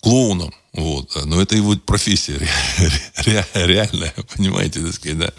[0.00, 0.54] клоуном.
[0.72, 1.14] Вот.
[1.26, 5.32] Но это его профессия ре, ре, реальная, понимаете, так сказать, да.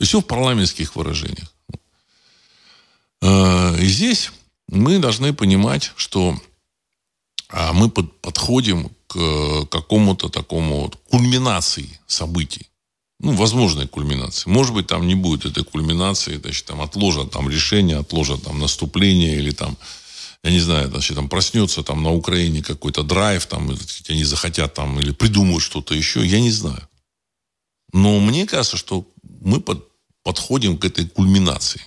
[0.00, 1.54] Все в парламентских выражениях.
[3.22, 4.32] И здесь
[4.66, 6.36] мы должны понимать, что
[7.48, 12.66] а мы под, подходим к какому-то такому вот кульминации событий.
[13.20, 14.48] Ну, возможной кульминации.
[14.48, 19.36] Может быть, там не будет этой кульминации, значит, там отложат там решение, отложат там наступление
[19.36, 19.76] или там,
[20.44, 23.76] я не знаю, значит, там проснется там на Украине какой-то драйв, там,
[24.08, 26.88] они захотят там или придумают что-то еще, я не знаю.
[27.92, 29.04] Но мне кажется, что
[29.40, 29.88] мы под,
[30.22, 31.80] подходим к этой кульминации.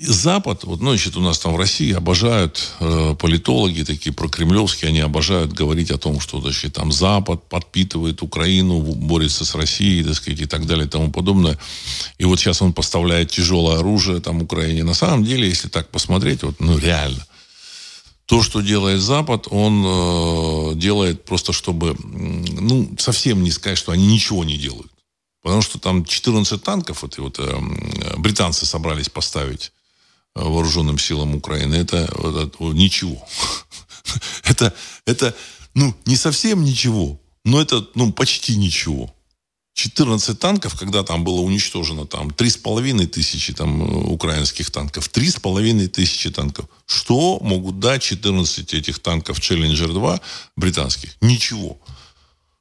[0.00, 5.00] Запад, вот, ну, значит, у нас там в России обожают э, политологи такие прокремлевские, они
[5.00, 10.40] обожают говорить о том, что, значит, там Запад подпитывает Украину, борется с Россией, так сказать,
[10.40, 11.58] и так далее и тому подобное.
[12.16, 14.84] И вот сейчас он поставляет тяжелое оружие там Украине.
[14.84, 17.26] На самом деле, если так посмотреть, вот, ну, реально,
[18.26, 24.06] то, что делает Запад, он э, делает просто, чтобы, ну, совсем не сказать, что они
[24.06, 24.92] ничего не делают.
[25.42, 27.58] Потому что там 14 танков, вот, и вот э,
[28.16, 29.72] британцы собрались поставить
[30.44, 33.26] вооруженным силам Украины, это, это ничего.
[34.44, 34.74] это,
[35.06, 35.34] это,
[35.74, 39.12] ну, не совсем ничего, но это, ну, почти ничего.
[39.78, 46.66] 14 танков, когда там было уничтожено там 3,5 тысячи там, украинских танков, 3,5 тысячи танков.
[46.84, 50.20] Что могут дать 14 этих танков Challenger 2
[50.56, 51.16] британских?
[51.20, 51.78] Ничего.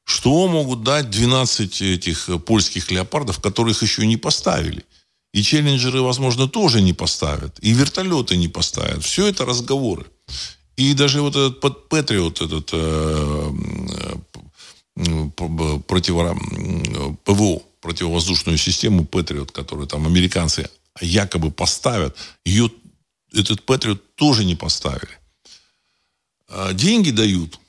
[0.04, 4.86] Что могут дать 12 этих польских леопардов, которых еще не поставили?
[5.34, 7.58] И челленджеры, возможно, тоже не поставят.
[7.62, 9.04] И вертолеты не поставят.
[9.04, 10.06] Все это разговоры.
[10.78, 13.52] И даже вот этот Патриот, этот э,
[14.96, 16.38] э, противо,
[17.24, 20.70] ПВО, противовоздушную систему Патриот, которую там американцы
[21.02, 22.70] якобы поставят, ее,
[23.34, 25.18] этот Патриот тоже не поставили.
[26.48, 27.60] А деньги дают–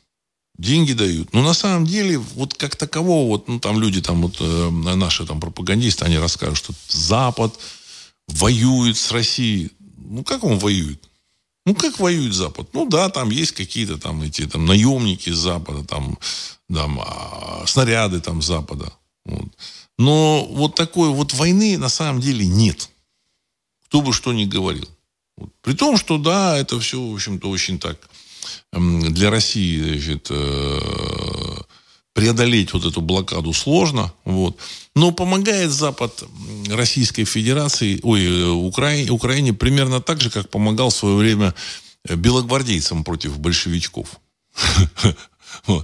[0.59, 1.33] деньги дают.
[1.33, 5.25] Но на самом деле, вот как такового, вот, ну, там люди, там, вот, э, наши
[5.25, 7.59] там пропагандисты, они расскажут, что Запад
[8.27, 9.71] воюет с Россией.
[9.97, 11.03] Ну, как он воюет?
[11.65, 12.69] Ну, как воюет Запад?
[12.73, 16.19] Ну, да, там есть какие-то там эти там наемники с Запада, там,
[16.73, 18.93] там а, снаряды там с Запада.
[19.25, 19.49] Вот.
[19.99, 22.89] Но вот такой вот войны на самом деле нет.
[23.85, 24.89] Кто бы что ни говорил.
[25.37, 25.51] Вот.
[25.61, 28.09] При том, что да, это все, в общем-то, очень так
[28.73, 30.79] для России значит, э,
[32.13, 34.13] преодолеть вот эту блокаду сложно.
[34.25, 34.59] Вот.
[34.95, 36.25] Но помогает Запад
[36.69, 41.55] Российской Федерации, ой, э, Украине, Украине примерно так же, как помогал в свое время
[42.09, 44.21] э, белогвардейцам против большевичков.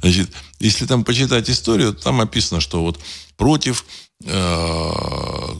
[0.00, 2.98] Значит, если там почитать историю, там описано, что вот
[3.42, 3.84] против
[4.24, 5.54] Э,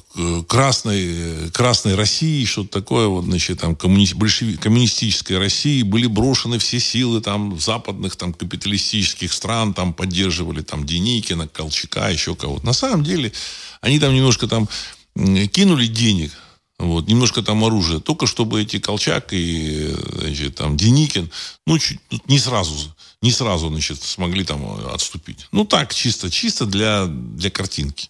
[0.46, 4.06] красной, красной России, что-то такое, вот, значит, там, коммуни...
[4.14, 4.56] большеви...
[4.56, 11.48] коммунистической России, были брошены все силы там западных, там, капиталистических стран, там, поддерживали, там, Деникина,
[11.48, 12.64] Колчака, еще кого-то.
[12.64, 13.32] На самом деле,
[13.80, 14.68] они там немножко там
[15.16, 16.30] кинули денег,
[16.78, 21.30] вот, немножко там оружия, только чтобы эти Колчак и, значит, там, Деникин,
[21.66, 22.74] ну, чуть, ну, не сразу,
[23.22, 25.48] не сразу, значит, смогли там отступить.
[25.52, 28.08] Ну, так, чисто, чисто для, для картинки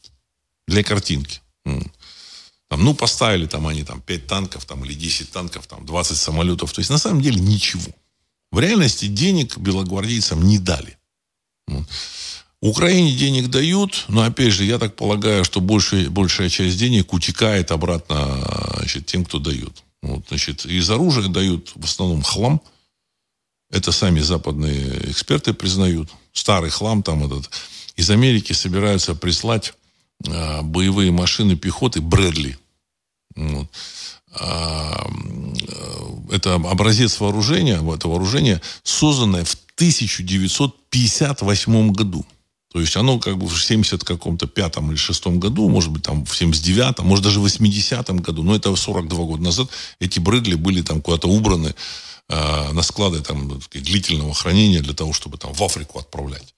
[0.66, 1.40] для картинки.
[1.64, 6.72] Там, ну, поставили там они там 5 танков там, или 10 танков, там, 20 самолетов.
[6.72, 7.92] То есть, на самом деле, ничего.
[8.50, 10.96] В реальности денег белогвардейцам не дали.
[12.60, 17.72] Украине денег дают, но, опять же, я так полагаю, что большая, большая часть денег утекает
[17.72, 19.82] обратно значит, тем, кто дает.
[20.00, 22.60] Вот, значит, из оружия дают в основном хлам.
[23.72, 26.10] Это сами западные эксперты признают.
[26.32, 27.50] Старый хлам там этот.
[27.96, 29.74] Из Америки собираются прислать
[30.26, 32.58] э, боевые машины пехоты Брэдли.
[33.34, 33.68] Вот.
[34.34, 35.10] А,
[36.30, 42.24] это образец вооружения, это вооружение, созданное в 1958 году.
[42.72, 46.24] То есть оно как бы в 70 каком-то пятом или шестом году, может быть, там
[46.24, 49.68] в 79-м, может, даже в 80-м году, но это 42 года назад,
[50.00, 51.74] эти Брэдли были там куда-то убраны
[52.28, 56.54] э, на склады там, длительного хранения для того, чтобы там в Африку отправлять.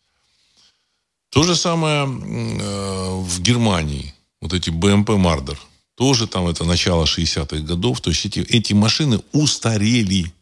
[1.31, 4.15] То же самое э, в Германии.
[4.41, 5.59] Вот эти БМП «Мардер».
[5.97, 8.01] Тоже там это начало 60-х годов.
[8.01, 10.33] То есть эти, эти машины устарели.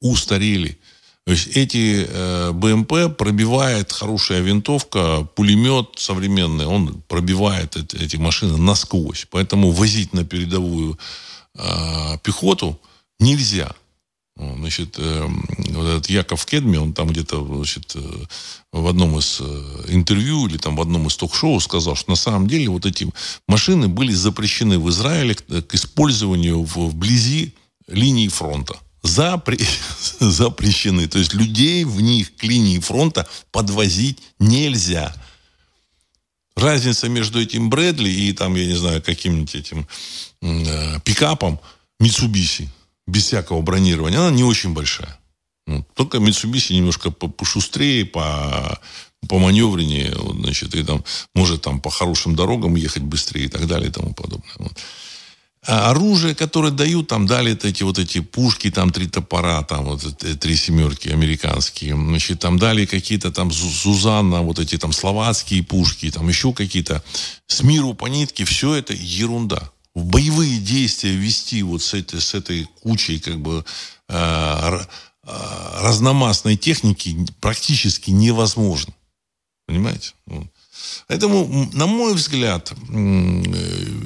[0.00, 0.78] Устарели.
[1.24, 8.56] То есть эти э, БМП пробивает хорошая винтовка, пулемет современный, он пробивает эти, эти машины
[8.56, 9.26] насквозь.
[9.30, 10.98] Поэтому возить на передовую
[11.54, 12.78] э, пехоту
[13.20, 13.72] нельзя.
[14.36, 15.28] Значит, э,
[15.70, 18.24] вот этот Яков Кедми, он там где-то значит, э,
[18.72, 22.48] в одном из э, интервью или там в одном из ток-шоу сказал, что на самом
[22.48, 23.08] деле вот эти
[23.46, 27.54] машины были запрещены в Израиле к, к использованию в, вблизи
[27.86, 28.76] линии фронта.
[29.02, 29.58] Запре...
[30.20, 31.08] запрещены.
[31.08, 35.14] То есть людей в них к линии фронта подвозить нельзя.
[36.54, 39.88] Разница между этим Брэдли и там, я не знаю, каким-нибудь этим
[40.42, 41.58] э, пикапом
[41.98, 42.70] Митсубиси
[43.06, 45.18] без всякого бронирования, она не очень большая.
[45.66, 48.80] Ну, только Mitsubishi немножко пошустрее, по,
[49.28, 53.88] по маневреннее, значит, и там может там по хорошим дорогам ехать быстрее и так далее
[53.88, 54.54] и тому подобное.
[54.56, 54.72] Вот.
[55.64, 60.02] А оружие, которое дают, там дали эти вот эти пушки, там три топора, там вот
[60.40, 66.28] три семерки американские, значит, там дали какие-то там Зузанна, вот эти там словацкие пушки, там
[66.28, 67.04] еще какие-то
[67.46, 72.34] с миру по нитке, все это ерунда в боевые действия вести вот с этой, с
[72.34, 73.64] этой кучей как бы
[74.08, 78.94] э, э, разномастной техники практически невозможно.
[79.66, 80.12] Понимаете?
[81.06, 82.72] Поэтому, на мой взгляд,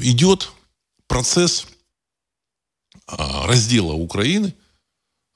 [0.02, 0.52] идет
[1.08, 1.66] процесс
[3.06, 4.54] а, раздела Украины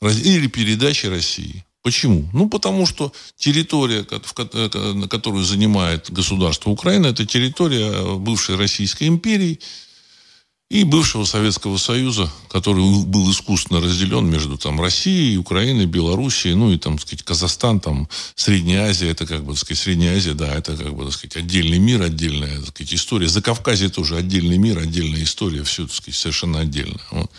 [0.02, 1.64] или передачи России.
[1.82, 2.28] Почему?
[2.32, 4.06] Ну, потому что территория,
[4.94, 9.60] на которую занимает государство Украина, это территория бывшей Российской империи,
[10.70, 16.78] и бывшего Советского Союза, который был искусственно разделен между там, Россией, Украиной, Белоруссией, ну и
[16.78, 20.54] там, так сказать, Казахстан, там, Средняя Азия, это как бы, так сказать, Средняя Азия, да,
[20.54, 23.26] это как бы, так сказать, отдельный мир, отдельная, так сказать, история.
[23.26, 27.00] За Кавказе тоже отдельный мир, отдельная история, все, так сказать, совершенно отдельно.
[27.10, 27.30] Вот.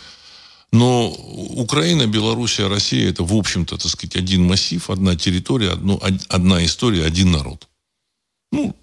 [0.70, 6.62] Но Украина, Белоруссия, Россия это, в общем-то, так сказать, один массив, одна территория, одно, одна
[6.66, 7.66] история, один народ.
[8.52, 8.76] Ну,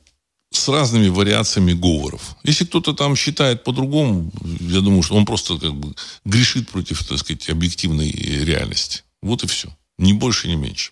[0.52, 2.36] с разными вариациями говоров.
[2.44, 4.32] Если кто-то там считает по-другому,
[4.62, 5.94] я думаю, что он просто как бы
[6.26, 9.04] грешит против, так сказать, объективной реальности.
[9.22, 9.70] Вот и все.
[9.98, 10.92] Ни больше, ни меньше.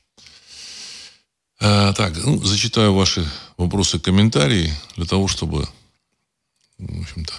[1.60, 5.68] А, так, ну, зачитаю ваши вопросы, комментарии для того, чтобы,
[6.78, 7.34] в общем-то.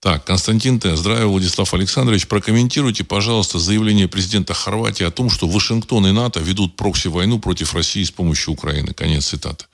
[0.00, 0.96] Так, Константин Т.
[0.96, 2.26] Здравия, Владислав Александрович.
[2.26, 8.02] Прокомментируйте, пожалуйста, заявление президента Хорватии о том, что Вашингтон и НАТО ведут прокси-войну против России
[8.02, 8.92] с помощью Украины.
[8.92, 9.64] Конец цитаты.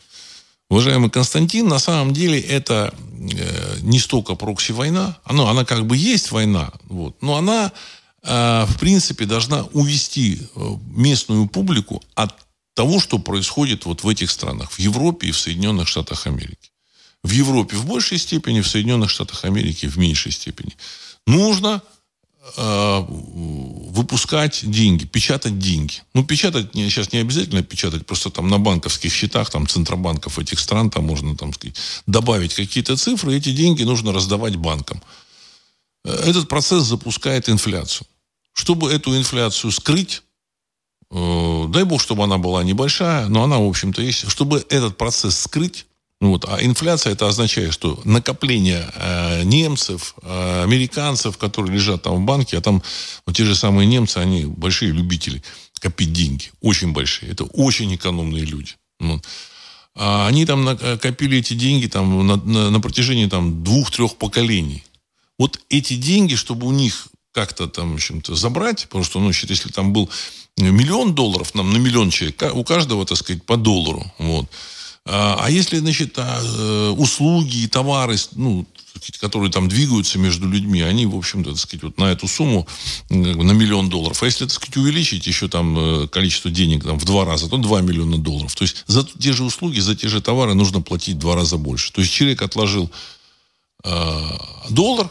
[0.70, 6.30] Уважаемый Константин, на самом деле это э, не столько прокси-война, она, она как бы есть
[6.30, 7.72] война, вот, но она,
[8.22, 12.36] э, в принципе, должна увести э, местную публику от
[12.74, 16.70] того, что происходит вот в этих странах, в Европе и в Соединенных Штатах Америки.
[17.24, 20.76] В Европе в большей степени, в Соединенных Штатах Америки в меньшей степени.
[21.26, 21.82] Нужно
[22.56, 23.04] Э,
[23.90, 25.94] выпускать деньги, печатать деньги.
[26.14, 30.58] Ну, печатать не, сейчас не обязательно печатать, просто там на банковских счетах, там, центробанков этих
[30.58, 35.02] стран, там можно, там, сказать, добавить какие-то цифры, эти деньги нужно раздавать банкам.
[36.04, 38.06] Э, этот процесс запускает инфляцию.
[38.52, 40.22] Чтобы эту инфляцию скрыть,
[41.10, 44.30] э, дай бог, чтобы она была небольшая, но она, в общем-то, есть.
[44.30, 45.86] Чтобы этот процесс скрыть,
[46.20, 46.44] вот.
[46.46, 52.58] А инфляция это означает, что накопление э, немцев, э, американцев, которые лежат там в банке,
[52.58, 52.82] а там
[53.24, 55.42] вот те же самые немцы, они большие любители
[55.80, 57.32] копить деньги, очень большие.
[57.32, 58.74] Это очень экономные люди.
[58.98, 59.26] Вот.
[59.96, 64.84] А они там накопили эти деньги там, на, на, на протяжении там, двух-трех поколений.
[65.38, 69.70] Вот эти деньги, чтобы у них как-то там, в общем-то, забрать, потому что, ну, если
[69.70, 70.10] там был
[70.58, 74.46] миллион долларов нам на миллион человек, у каждого, так сказать, по доллару, вот,
[75.06, 78.66] А, а если, значит, а, э, услуги и товары, ну,
[79.20, 82.66] которые там двигаются между людьми, они, в общем-то, так сказать, вот на эту сумму,
[83.08, 84.22] на миллион долларов.
[84.22, 87.56] А если, так сказать, увеличить еще там э, количество денег там, в два раза, то
[87.56, 88.54] 2 миллиона долларов.
[88.54, 91.56] То есть за те же услуги, за те же товары нужно платить в два раза
[91.56, 91.92] больше.
[91.92, 92.90] То есть человек отложил
[93.84, 94.38] э,
[94.68, 95.10] доллар,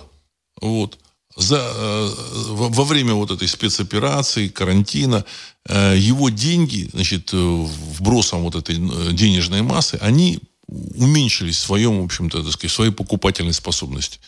[0.61, 0.97] вот,
[1.35, 2.09] за, э,
[2.49, 5.25] во время вот этой спецоперации, карантина,
[5.67, 8.75] э, его деньги, значит, э, вбросом вот этой
[9.13, 14.19] денежной массы, они уменьшились в своем, в общем-то, так сказать, своей покупательной способности.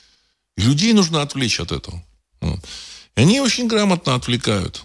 [0.58, 2.04] Людей нужно отвлечь от этого.
[2.42, 4.84] И они очень грамотно отвлекают.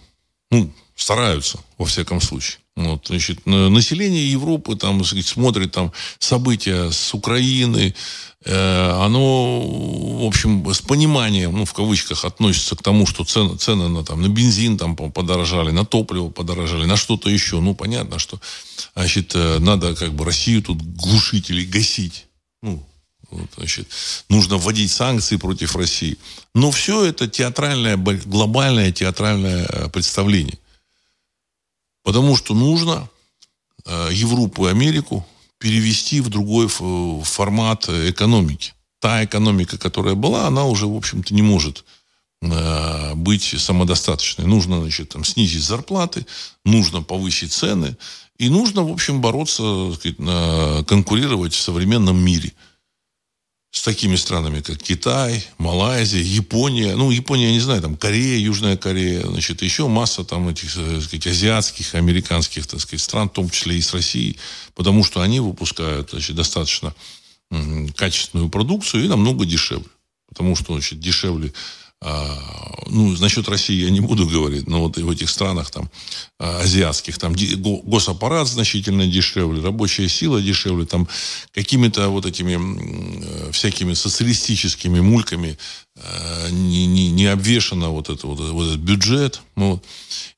[0.51, 2.59] Ну, стараются, во всяком случае.
[2.77, 7.95] Вот, значит, население Европы там, смотрит там события с Украины,
[8.45, 13.89] э, оно, в общем, с пониманием, ну, в кавычках, относится к тому, что цены, цены
[13.89, 17.61] на, там, на бензин там подорожали, на топливо подорожали, на что-то еще.
[17.61, 18.39] Ну, понятно, что,
[18.95, 22.27] значит, э, надо как бы Россию тут глушить или гасить.
[22.63, 22.87] Ну,
[23.31, 23.89] вот, значит,
[24.29, 26.19] нужно вводить санкции против России.
[26.55, 30.59] Но все это театральное, глобальное театральное э, представление.
[32.07, 33.09] Потому что нужно
[33.85, 35.27] э, Европу и Америку
[35.59, 38.75] перевести в другой формат экономики.
[39.01, 41.85] Та экономика, которая была, она уже, в общем-то, не может
[42.43, 44.47] э, быть самодостаточной.
[44.47, 46.27] Нужно, значит, там, снизить зарплаты,
[46.65, 47.97] нужно повысить цены,
[48.39, 52.53] и нужно, в общем, бороться, сказать, конкурировать в современном мире–
[53.77, 56.97] с такими странами, как Китай, Малайзия, Япония.
[56.97, 60.95] Ну, Япония, я не знаю, там Корея, Южная Корея, значит, еще масса там этих, э,
[60.95, 64.39] так сказать, азиатских, американских, так сказать, стран, в том числе и с Россией,
[64.75, 66.95] потому что они выпускают, значит, достаточно
[67.97, 69.91] качественную продукцию и намного дешевле.
[70.27, 71.53] Потому что, значит, дешевле
[72.03, 75.91] ну, насчет России я не буду говорить, но вот в этих странах там
[76.39, 77.35] а, азиатских, там
[77.85, 81.09] госаппарат значительно дешевле, рабочая сила дешевле, там
[81.53, 85.59] какими-то вот этими всякими социалистическими мульками
[85.99, 89.41] а, не, не, не обвешено вот, это, вот, вот этот бюджет.
[89.57, 89.85] Вот.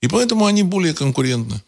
[0.00, 1.60] И поэтому они более конкурентны.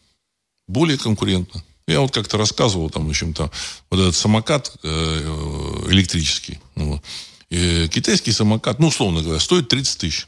[0.68, 1.62] Более конкурентны.
[1.88, 3.50] Я вот как-то рассказывал там, в общем-то,
[3.90, 6.60] вот этот самокат э, электрический.
[6.76, 7.02] Вот
[7.50, 10.26] Э, китайский самокат, ну, условно говоря, стоит 30 тысяч.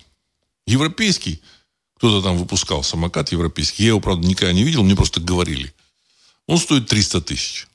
[0.66, 1.40] Европейский,
[1.96, 5.72] кто-то там выпускал самокат европейский, я его, правда, никогда не видел, мне просто говорили.
[6.48, 7.68] Он стоит 300 тысяч.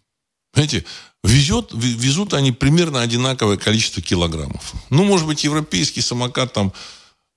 [0.53, 0.83] Знаете,
[1.23, 4.73] везет, везут они примерно одинаковое количество килограммов.
[4.89, 6.73] Ну, может быть, европейский самокат там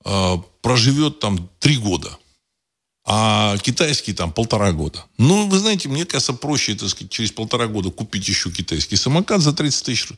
[0.05, 2.19] э, проживет там три года,
[3.05, 5.05] а китайский там полтора года.
[5.17, 9.43] Ну, вы знаете, мне кажется, проще, так сказать, через полтора года купить еще китайский самокат
[9.43, 10.09] за 30 тысяч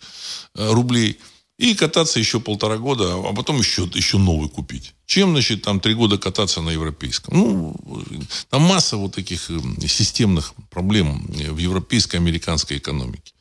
[0.54, 1.18] э, рублей–
[1.62, 4.94] и кататься еще полтора года, а потом еще, еще новый купить.
[5.06, 7.38] Чем, значит, там три года кататься на европейском?
[7.38, 7.76] Ну,
[8.50, 13.32] там масса вот таких эм, системных проблем в европейской, американской экономике.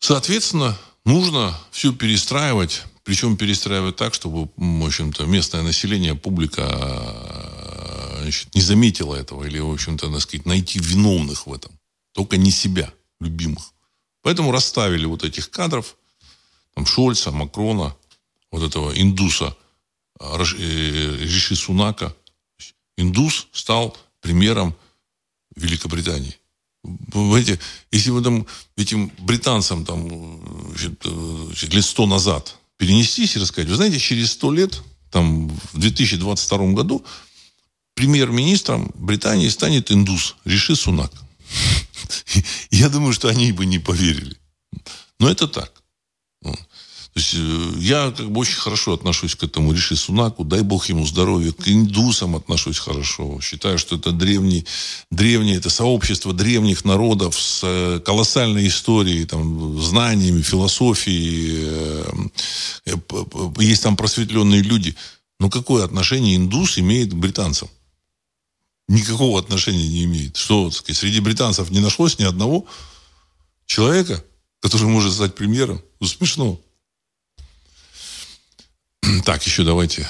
[0.00, 8.52] Соответственно, нужно все перестраивать, причем перестраивать так, чтобы, в общем-то, местное население, публика э, значит,
[8.56, 11.70] не заметила этого или, в общем-то, так сказать, найти виновных в этом.
[12.12, 13.72] Только не себя, любимых.
[14.22, 15.94] Поэтому расставили вот этих кадров–
[16.76, 17.96] там, Шольца, Макрона,
[18.52, 19.56] вот этого индуса,
[20.20, 22.14] а, э, Риши Сунака.
[22.98, 24.74] Индус стал примером
[25.56, 26.36] Великобритании.
[27.12, 27.58] Понимаете,
[27.90, 28.46] если вы там
[28.76, 34.52] этим британцам там, значит, значит, лет сто назад перенестись и рассказать, вы знаете, через сто
[34.52, 37.04] лет, там, в 2022 году,
[37.94, 41.12] премьер-министром Британии станет индус Риши Сунак.
[42.70, 44.36] Я думаю, что они бы не поверили.
[45.18, 45.75] Но это так.
[47.16, 50.86] То есть э, я как бы очень хорошо отношусь к этому Риши Сунаку, дай бог
[50.90, 53.40] ему здоровья, к индусам отношусь хорошо.
[53.40, 54.66] Считаю, что это древний,
[55.10, 62.10] древнее, это сообщество древних народов с э, колоссальной историей, там, знаниями, философией.
[62.84, 62.92] Э,
[63.60, 64.94] есть там просветленные люди.
[65.40, 67.70] Но какое отношение индус имеет к британцам?
[68.88, 70.36] Никакого отношения не имеет.
[70.36, 72.66] Что, сказать, среди британцев не нашлось ни одного
[73.64, 74.22] человека,
[74.60, 75.80] который может стать премьером?
[75.98, 76.60] Ну, смешно.
[79.24, 80.08] Так, еще давайте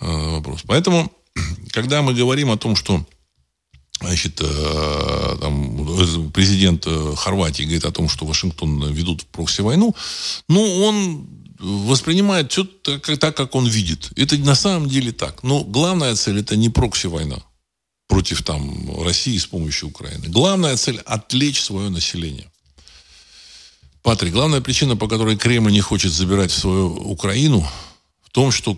[0.00, 0.62] э, вопрос.
[0.66, 1.10] Поэтому,
[1.70, 3.04] когда мы говорим о том, что
[4.00, 9.94] значит, э, там, президент э, Хорватии говорит о том, что Вашингтон ведут в прокси-войну,
[10.48, 11.26] ну, он
[11.58, 14.10] воспринимает все так, так, как он видит.
[14.16, 15.42] Это на самом деле так.
[15.42, 17.42] Но главная цель это не прокси-война
[18.06, 20.28] против там, России с помощью Украины.
[20.28, 22.50] Главная цель– отвлечь свое население.
[24.02, 27.93] Патрик, главная причина, по которой Кремль не хочет забирать свою Украину, в
[28.34, 28.76] том, что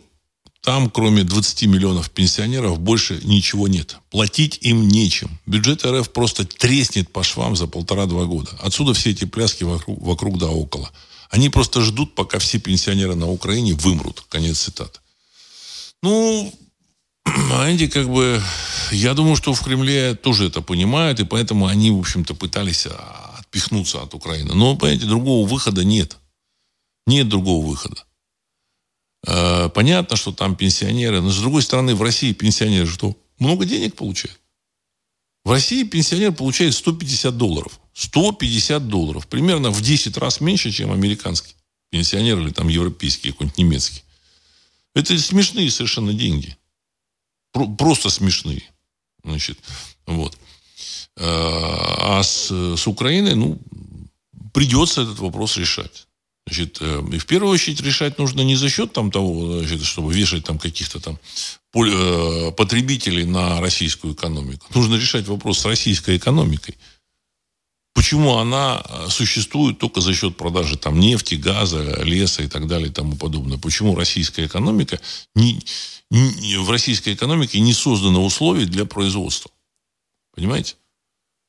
[0.61, 3.97] там, кроме 20 миллионов пенсионеров, больше ничего нет.
[4.11, 5.31] Платить им нечем.
[5.47, 8.51] Бюджет РФ просто треснет по швам за полтора-два года.
[8.61, 10.91] Отсюда все эти пляски вокруг, вокруг да около.
[11.31, 14.25] Они просто ждут, пока все пенсионеры на Украине вымрут.
[14.29, 15.01] Конец цитаты.
[16.03, 16.53] Ну,
[17.55, 18.43] они как бы...
[18.91, 23.37] Я думаю, что в Кремле тоже это понимают, и поэтому они, в общем-то, пытались а,
[23.39, 24.55] отпихнуться от Украины.
[24.55, 26.19] Но, понимаете, другого выхода нет.
[27.07, 28.05] Нет другого выхода.
[29.25, 33.17] Э, понятно, что там пенсионеры, но с другой стороны, в России пенсионеры что?
[33.39, 34.39] Много денег получают.
[35.45, 37.79] В России пенсионер получает 150 долларов.
[37.95, 39.27] 150 долларов.
[39.27, 41.55] Примерно в 10 раз меньше, чем американский
[41.91, 44.03] пенсионер или там европейский, какой-нибудь немецкий.
[44.95, 46.57] Это смешные совершенно деньги.
[47.53, 48.63] Просто смешные.
[49.25, 49.59] Значит,
[50.07, 50.37] вот.
[51.17, 53.59] Э, а с, с Украиной, ну,
[54.53, 56.07] придется этот вопрос решать.
[56.47, 60.15] Значит, э, и в первую очередь решать нужно не за счет там того, значит, чтобы
[60.15, 61.19] вешать там каких-то там
[61.75, 64.67] э, потребителей на российскую экономику.
[64.75, 66.77] Нужно решать вопрос с российской экономикой.
[67.95, 72.91] Почему она э, существует только за счет продажи там нефти, газа, леса и так далее
[72.91, 73.59] и тому подобное?
[73.59, 75.01] Почему российская экономика
[75.35, 75.61] не,
[76.11, 79.51] не, в российской экономике не создано условий для производства?
[80.33, 80.77] Понимаете?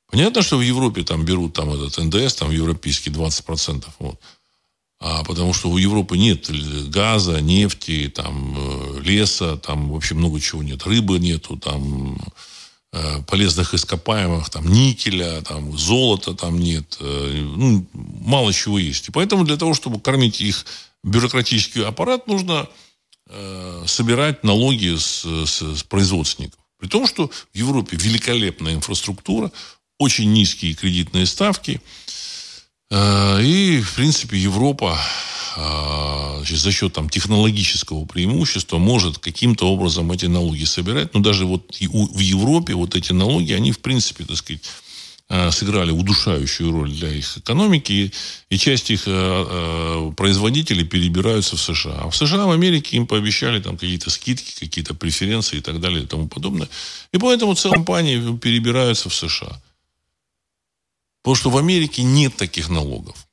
[0.10, 3.86] Понятно, что в Европе там берут там этот НДС, там европейский 20%.
[4.00, 4.20] Вот
[5.00, 6.50] а, потому что у Европы нет
[6.89, 10.86] газа, нефти, там, э, леса, там вообще много чего нет.
[10.88, 12.18] Рыбы нету, там,
[12.93, 16.98] э, полезных ископаемых, там, никеля, там, золота там нет.
[17.00, 19.10] Э, ну, мало чего есть.
[19.10, 20.66] И поэтому для того, чтобы кормить их
[21.04, 22.68] бюрократический аппарат, нужно
[23.30, 26.60] э, собирать налоги с, с, с производственников.
[26.80, 29.52] При том, что в Европе великолепная инфраструктура,
[30.00, 31.82] очень низкие кредитные ставки–
[32.90, 34.98] и, в принципе, Европа
[35.58, 41.14] э, за счет там, технологического преимущества может каким-то образом эти налоги собирать.
[41.14, 44.62] Но даже вот в Европе вот эти налоги, они, в принципе, так сказать,
[45.30, 48.14] э, сыграли удушающую роль для их экономики,
[48.50, 49.04] и часть их
[50.16, 52.04] производителей перебираются в США.
[52.04, 56.04] А в США, в Америке им пообещали там какие-то скидки, какие-то преференции и так далее
[56.04, 56.70] и тому подобное.
[57.12, 59.60] И поэтому целые компании перебираются в США.
[61.22, 63.28] Потому что в Америке нет таких налогов.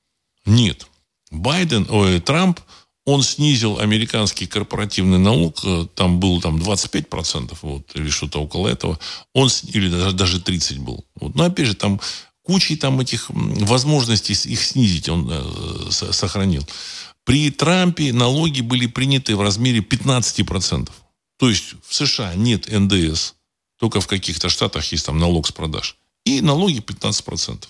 [0.46, 0.86] Нет.
[1.30, 2.60] Байден, ой, Трамп,
[3.04, 8.98] он снизил американский корпоративный налог, э, там был там 25%, вот, или что-то около этого,
[9.34, 11.04] он, или даже, даже 30 был.
[11.16, 11.34] Вот.
[11.34, 12.00] Но опять же, там
[12.42, 16.66] кучей там этих возможностей их снизить он э, сохранил.
[17.24, 20.90] При Трампе налоги были приняты в размере 15%.
[21.38, 23.32] То есть в США нет НДС,
[23.78, 25.96] только в каких-то штатах есть там налог с продаж.
[26.24, 27.64] И налоги 15%.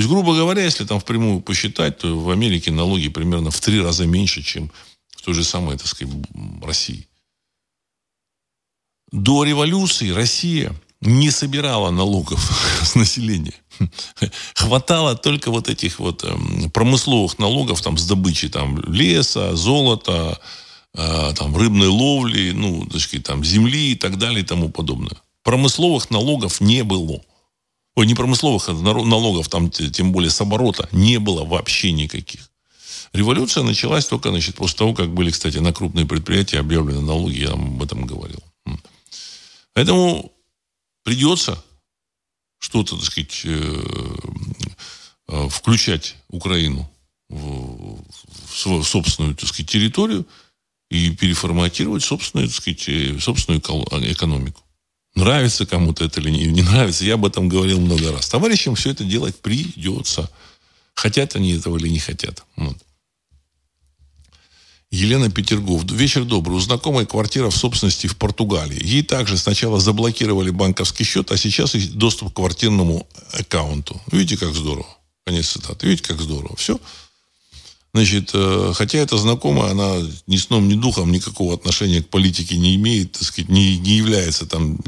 [0.00, 3.82] То есть, грубо говоря, если там впрямую посчитать, то в Америке налоги примерно в три
[3.82, 4.70] раза меньше, чем
[5.14, 6.14] в той же самой, так сказать,
[6.62, 7.06] России.
[9.12, 12.40] До революции Россия не собирала налогов
[12.82, 13.52] с населения.
[14.54, 20.40] Хватало только вот этих вот эм, промысловых налогов там, с добычи там, леса, золота,
[20.94, 25.18] э, там, рыбной ловли, ну, так сказать, там, земли и так далее и тому подобное.
[25.42, 27.20] Промысловых налогов не было.
[28.00, 32.50] Ой, не промысловых а налогов, там тем более с оборота, не было вообще никаких.
[33.12, 37.50] Революция началась только значит, после того, как были, кстати, на крупные предприятия объявлены налоги, я
[37.50, 38.42] вам об этом говорил.
[39.74, 40.32] Поэтому
[41.02, 41.62] придется
[42.58, 43.84] что-то, так сказать, э,
[45.28, 46.90] э, включать Украину
[47.28, 48.02] в
[48.50, 50.26] свою собственную, так сказать, территорию
[50.88, 53.60] и переформатировать собственную, так сказать, э, собственную
[54.10, 54.62] экономику.
[55.14, 58.28] Нравится кому-то это или не, нравится, я об этом говорил много раз.
[58.28, 60.30] Товарищам все это делать придется.
[60.94, 62.44] Хотят они этого или не хотят.
[62.56, 62.76] Вот.
[64.90, 65.84] Елена Петергов.
[65.90, 66.56] Вечер добрый.
[66.56, 68.84] У знакомой квартира в собственности в Португалии.
[68.84, 74.00] Ей также сначала заблокировали банковский счет, а сейчас есть доступ к квартирному аккаунту.
[74.10, 74.86] Видите, как здорово.
[75.24, 75.86] Конец цитаты.
[75.86, 76.56] Видите, как здорово.
[76.56, 76.80] Все.
[77.92, 79.96] Значит, э, хотя эта знакомая, она
[80.28, 84.46] ни сном, ни духом никакого отношения к политике не имеет, так сказать, не, не является
[84.46, 84.78] там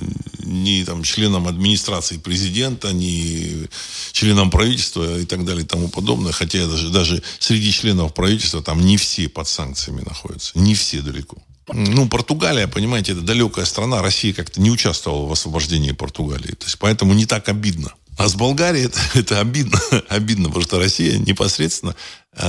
[0.44, 3.68] ни там, членом администрации президента, ни
[4.12, 6.32] членом правительства и так далее и тому подобное.
[6.32, 10.56] Хотя даже, даже среди членов правительства там не все под санкциями находятся.
[10.58, 11.38] Не все далеко.
[11.72, 14.02] Ну, Португалия, понимаете, это далекая страна.
[14.02, 16.52] Россия как-то не участвовала в освобождении Португалии.
[16.52, 17.92] То есть, поэтому не так обидно.
[18.18, 21.96] А с Болгарией это, это обидно, обидно, потому что Россия непосредственно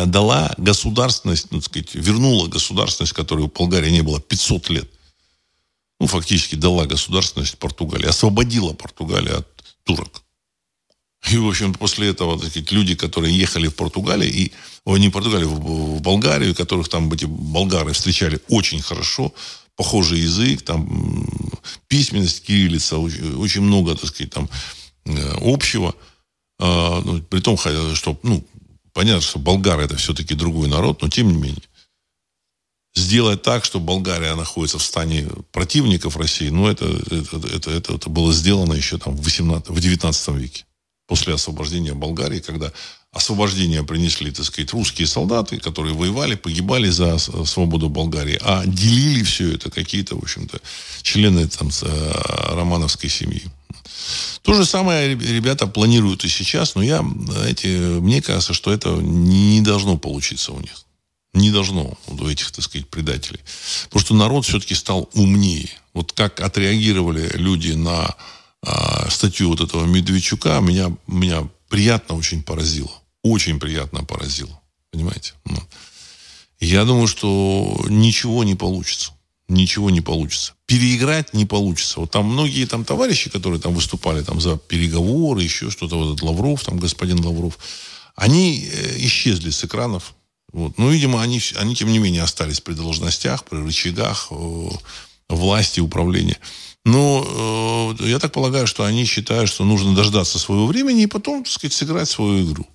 [0.05, 4.89] дала государственность, ну, так сказать, вернула государственность, которой у Болгарии не было 500 лет.
[5.99, 9.47] Ну, фактически дала государственность Португалии, освободила Португалию от
[9.83, 10.23] турок.
[11.31, 14.51] И, в общем, после этого, так сказать, люди, которые ехали в Португалию, и,
[14.83, 19.33] о, не в Португалию, в, в Болгарию, которых там эти болгары встречали очень хорошо,
[19.75, 21.25] похожий язык, там
[21.87, 24.49] письменность, кириллица, очень, очень много, так сказать, там
[25.05, 25.95] э, общего.
[26.59, 28.45] А, ну, при том, что, ну,
[28.93, 31.63] понятно, что болгары это все-таки другой народ, но тем не менее.
[32.95, 38.09] Сделать так, что Болгария находится в стане противников России, ну, это, это, это, это, это
[38.09, 40.65] было сделано еще там в, 18, в 19 веке,
[41.07, 42.71] после освобождения Болгарии, когда
[43.11, 49.53] освобождение принесли, так сказать, русские солдаты, которые воевали, погибали за свободу Болгарии, а делили все
[49.53, 50.59] это какие-то, в общем-то,
[51.01, 52.11] члены там, э,
[52.53, 53.43] романовской семьи.
[54.41, 59.61] То же самое ребята планируют и сейчас, но я, знаете, мне кажется, что это не
[59.61, 60.83] должно получиться у них.
[61.33, 63.39] Не должно у этих, так сказать, предателей.
[63.85, 65.69] Потому что народ все-таки стал умнее.
[65.93, 68.15] Вот как отреагировали люди на
[68.61, 72.91] а, статью вот этого Медведчука, меня, меня приятно очень поразило
[73.23, 74.61] очень приятно поразило.
[74.91, 75.33] Понимаете?
[75.45, 75.57] Ну.
[76.59, 79.12] Я думаю, что ничего не получится.
[79.49, 80.53] Ничего не получится.
[80.65, 81.99] Переиграть не получится.
[81.99, 86.23] Вот там многие там товарищи, которые там выступали там за переговоры, еще что-то, вот этот
[86.23, 87.59] Лавров, там господин Лавров,
[88.15, 90.15] они э, исчезли с экранов.
[90.53, 90.77] Вот.
[90.77, 94.69] Но, видимо, они, они, тем не менее, остались при должностях, при рычагах э,
[95.29, 96.37] власти, управления.
[96.85, 101.43] Но э, я так полагаю, что они считают, что нужно дождаться своего времени и потом,
[101.43, 102.67] так сказать, сыграть свою игру.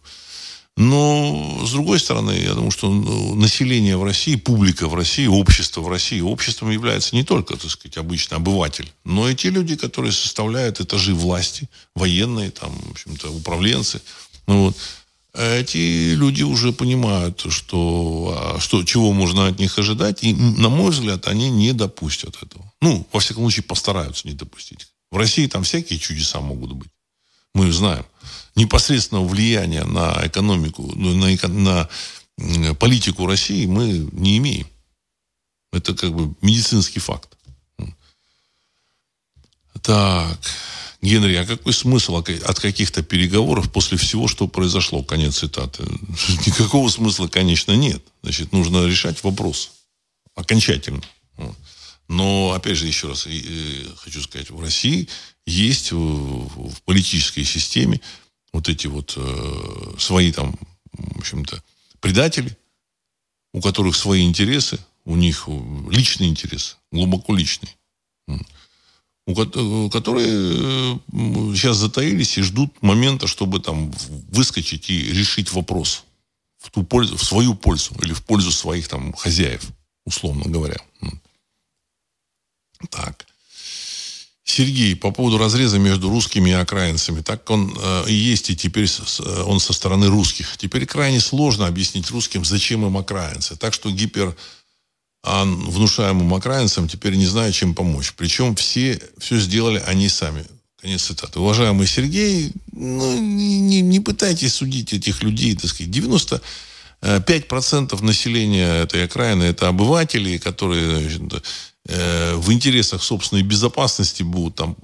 [0.81, 5.81] Но, с другой стороны, я думаю, что ну, население в России, публика в России, общество
[5.81, 10.13] в России, обществом является не только, так сказать, обычный обыватель, но и те люди, которые
[10.13, 14.01] составляют этажи власти, военные, там, в общем-то, управленцы.
[14.47, 14.77] Ну, вот.
[15.35, 20.93] Эти люди уже понимают, что, а, что, чего можно от них ожидать, и, на мой
[20.93, 22.73] взгляд, они не допустят этого.
[22.81, 24.87] Ну, во всяком случае, постараются не допустить.
[25.11, 26.91] В России там всякие чудеса могут быть.
[27.53, 28.05] Мы знаем
[28.59, 31.89] непосредственного влияния на экономику, ну, на,
[32.37, 34.67] на политику России мы не имеем.
[35.73, 37.37] Это как бы медицинский факт.
[39.83, 40.39] Так,
[41.01, 45.03] Генри, а какой смысл от каких-то переговоров после всего, что произошло?
[45.03, 45.85] Конец цитаты.
[46.47, 48.03] Никакого смысла, конечно, нет.
[48.23, 49.71] Значит, нужно решать вопрос
[50.35, 51.03] окончательно.
[52.09, 53.29] Но, опять же, еще раз
[53.99, 55.09] хочу сказать, в России
[55.47, 58.01] есть в политической системе
[58.59, 60.59] вот эти вот э, свои там,
[60.93, 61.63] в общем-то,
[62.01, 62.59] предатели,
[63.53, 65.49] у которых свои интересы, у них
[65.91, 67.73] личные интересы, глубоко личные,
[69.27, 70.99] у, которые
[71.55, 73.93] сейчас затаились и ждут момента, чтобы там
[74.29, 76.05] выскочить и решить вопрос
[76.59, 79.71] в, ту пользу, в свою пользу или в пользу своих там хозяев,
[80.05, 80.79] условно говоря.
[82.91, 83.25] Так.
[84.51, 87.21] Сергей, по поводу разреза между русскими и окраинцами.
[87.21, 90.57] Так он э, и есть, и теперь э, он со стороны русских.
[90.57, 93.57] Теперь крайне сложно объяснить русским, зачем им окраинцы.
[93.57, 94.35] Так что гипер
[95.23, 98.15] а внушаемым окраинцам теперь не знаю, чем помочь.
[98.17, 100.47] Причем все, все сделали они сами.
[100.81, 101.41] Конец цитаты.
[101.41, 105.93] Уважаемый Сергей, ну, не, не, не пытайтесь судить этих людей, так сказать.
[105.93, 106.41] 95%
[107.03, 111.11] э, населения этой окраины это обыватели, которые
[111.89, 114.77] Э, в интересах собственной безопасности будут там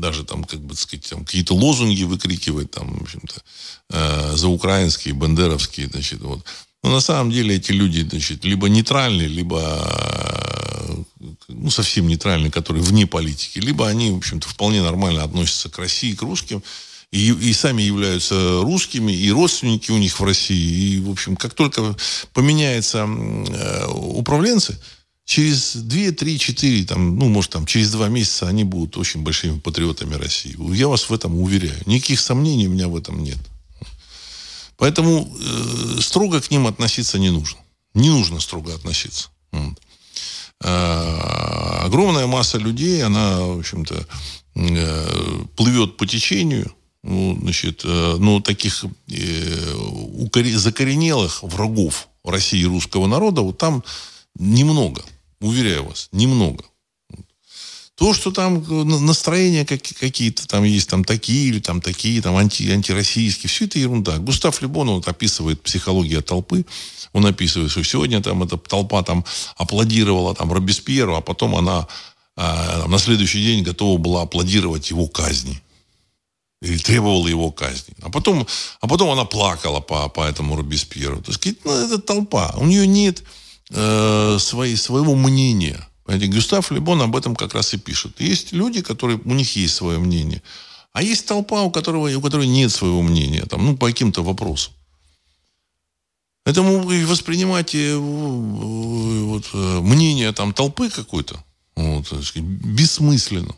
[0.00, 3.42] даже там, как бы сказать, там, какие-то лозунги выкрикивать там, в общем-то,
[3.90, 6.44] э, за украинские, бандеровские, значит, вот.
[6.82, 9.60] Но на самом деле эти люди, значит, либо нейтральные, либо
[11.48, 16.14] ну, совсем нейтральные, которые вне политики, либо они, в общем-то, вполне нормально относятся к России,
[16.14, 16.62] к русским,
[17.10, 20.94] и, и сами являются русскими, и родственники у них в России.
[20.94, 21.96] И, в общем, как только
[22.32, 24.78] поменяются э, управленцы,
[25.30, 29.60] через 2, 3, 4, там, ну, может, там, через 2 месяца они будут очень большими
[29.60, 30.56] патриотами России.
[30.74, 31.80] Я вас в этом уверяю.
[31.86, 33.38] Никаких сомнений у меня в этом нет.
[34.76, 37.60] Поэтому э, строго к ним относиться не нужно.
[37.94, 39.28] Не нужно строго относиться.
[40.62, 44.06] А, огромная масса людей, она, в общем-то,
[44.56, 46.74] э, плывет по течению.
[47.04, 53.84] Ну, значит, э, ну, таких э, закоренелых врагов России и русского народа, вот там
[54.34, 55.04] немного.
[55.40, 56.64] Уверяю вас, немного.
[57.94, 62.70] То, что там э, настроения какие-то там есть, там такие или там такие, там анти,
[62.70, 64.16] антироссийские, все это ерунда.
[64.16, 66.64] Густав Лебон, он описывает психологию толпы,
[67.12, 69.24] он описывает, что сегодня там эта толпа там
[69.56, 71.86] аплодировала там Робеспьеру, а потом она
[72.36, 75.60] а, на следующий день готова была аплодировать его казни.
[76.62, 77.94] Или требовала его казни.
[78.00, 78.46] А потом,
[78.80, 81.20] а потом она плакала по, по этому Робеспьеру.
[81.20, 82.54] То есть, ну, это толпа.
[82.56, 83.22] У нее нет
[83.70, 85.86] э, свои, своего мнения.
[86.04, 88.20] Понимаете, Гюстав Лебон об этом как раз и пишет.
[88.20, 90.42] Есть люди, которые, у них есть свое мнение.
[90.92, 94.72] А есть толпа, у, которого, у которой нет своего мнения, там, ну, по каким-то вопросам.
[96.44, 101.44] Поэтому вы воспринимаете э, вот, э, мнение там, толпы какой-то,
[101.76, 103.54] Вот, бессмысленно.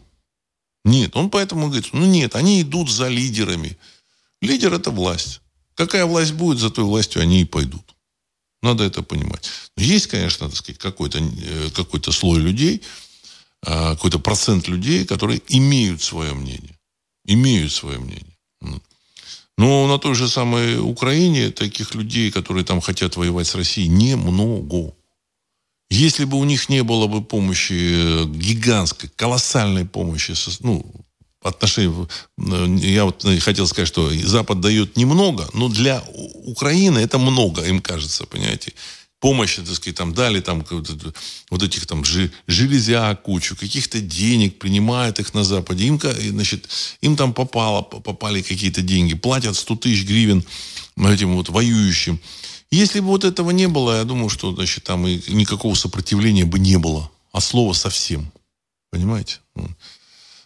[0.85, 3.79] Нет, он поэтому говорит, ну нет, они идут за лидерами.
[4.41, 5.41] Лидер– это власть.
[5.75, 7.92] Какая власть будет, за той властью они и пойдут.
[8.63, 9.51] Надо это понимать.
[9.77, 12.83] Есть, конечно, так сказать, какой-то э, какой слой людей,
[13.65, 16.79] а, какой-то процент людей, которые имеют свое мнение.
[17.25, 18.37] Имеют свое мнение.
[19.59, 24.95] Но на той же самой Украине таких людей, которые там хотят воевать с Россией, немного.
[25.91, 30.87] Если бы у них не было бы помощи э, гигантской, колоссальной помощи, ну,
[31.43, 32.07] отношении,
[32.39, 36.03] э, я вот э, хотел сказать, что Запад дает немного, но для
[36.45, 38.73] Украины это много, им кажется, понимаете.
[39.21, 40.65] Помощи, так сказать, там дали там
[41.51, 45.85] вот этих там железяк кучу, каких-то денег, принимают их на Западе.
[45.85, 46.69] Им, значит,
[47.03, 50.45] им там попало, попали какие-то деньги, платят 100 тысяч гривен
[50.97, 52.19] этим вот воюющим.
[52.73, 56.59] Если бы вот этого не было, я думаю, что значит, там и никакого сопротивления бы
[56.59, 57.09] не было.
[57.31, 58.33] А слова совсем.
[58.91, 59.39] Понимаете?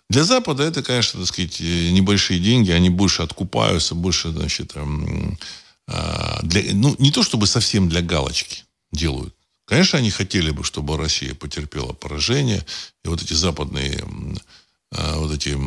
[0.09, 5.38] Для Запада это, конечно, так сказать, э, небольшие деньги, они больше откупаются, больше, значит, эм,
[5.88, 9.34] э, для, ну, не то чтобы совсем для галочки делают.
[9.64, 12.64] Конечно, они хотели бы, чтобы Россия потерпела поражение,
[13.04, 14.04] и вот эти западные
[14.92, 15.59] э, вот эти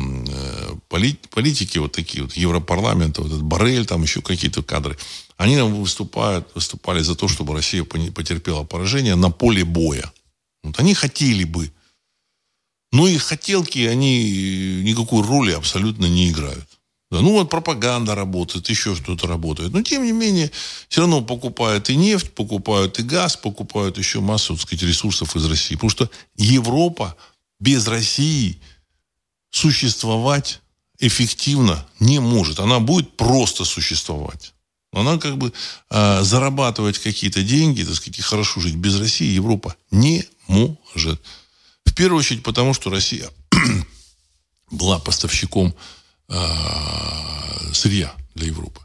[0.88, 4.96] политики, вот такие вот Европарламента, вот этот Барель, там еще какие-то кадры,
[5.36, 10.10] они нам выступают, выступали за то, чтобы Россия потерпела поражение на поле боя.
[10.62, 11.70] Вот они хотели бы,
[12.92, 16.68] но их хотелки, они никакой роли абсолютно не играют.
[17.10, 19.72] Да, ну вот пропаганда работает, еще что-то работает.
[19.72, 20.50] Но тем не менее,
[20.88, 25.44] все равно покупают и нефть, покупают и газ, покупают еще массу, так сказать, ресурсов из
[25.46, 25.74] России.
[25.74, 27.16] Потому что Европа
[27.58, 28.60] без России
[29.50, 30.60] существовать
[31.00, 32.60] эффективно не может.
[32.60, 34.54] Она будет просто существовать.
[34.92, 35.52] Она как бы
[35.90, 41.20] э, зарабатывать какие-то деньги, так сказать, и хорошо жить без России Европа не может.
[41.90, 43.28] В первую очередь потому, что Россия
[44.70, 45.74] была поставщиком
[46.28, 46.34] э,
[47.72, 48.80] сырья для Европы.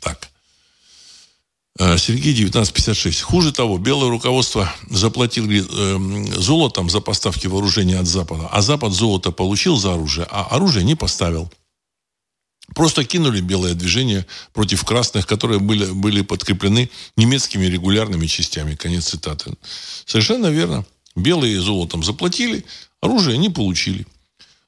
[0.00, 0.30] Так.
[1.78, 3.20] Э, Сергей 1956.
[3.20, 9.30] Хуже того, белое руководство заплатили э, золотом за поставки вооружения от Запада, а Запад золото
[9.30, 11.52] получил за оружие, а оружие не поставил.
[12.74, 18.74] Просто кинули белое движение против красных, которые были, были подкреплены немецкими регулярными частями.
[18.74, 19.54] Конец цитаты.
[20.04, 20.84] Совершенно верно.
[21.16, 22.64] Белые золотом заплатили,
[23.00, 24.06] оружие не получили.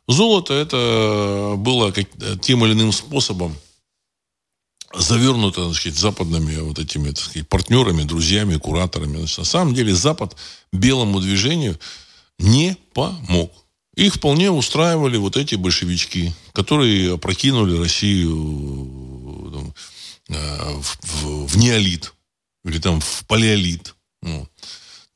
[0.09, 2.07] Золото это было как,
[2.41, 3.57] тем или иным способом
[4.93, 9.19] завернуто так сказать, западными вот этими так сказать, партнерами, друзьями, кураторами.
[9.19, 10.37] Значит, на самом деле Запад
[10.73, 11.79] белому движению
[12.39, 13.53] не помог.
[14.01, 19.75] Их вполне устраивали вот эти большевички, которые опрокинули Россию
[20.31, 20.35] э,
[20.81, 22.15] в, в, в неолит
[22.65, 23.95] или там в палеолит.
[24.23, 24.49] Ну.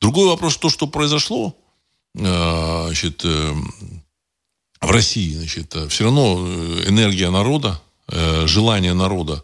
[0.02, 1.56] Другой вопрос, то, что произошло
[2.14, 3.54] э, значит, э,
[4.82, 6.46] в России, значит, все равно
[6.86, 9.42] энергия народа, желание народа,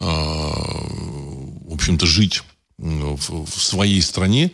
[0.00, 2.42] в общем-то, жить
[2.78, 4.50] в своей стране,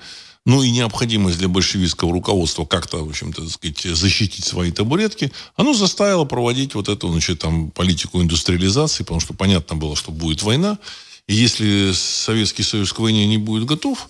[0.49, 6.25] ну и необходимость для большевистского руководства как-то, в общем-то, сказать, защитить свои табуретки, оно заставило
[6.25, 10.79] проводить вот эту, значит, там, политику индустриализации, потому что понятно было, что будет война,
[11.27, 14.09] и если Советский Союз к войне не будет готов,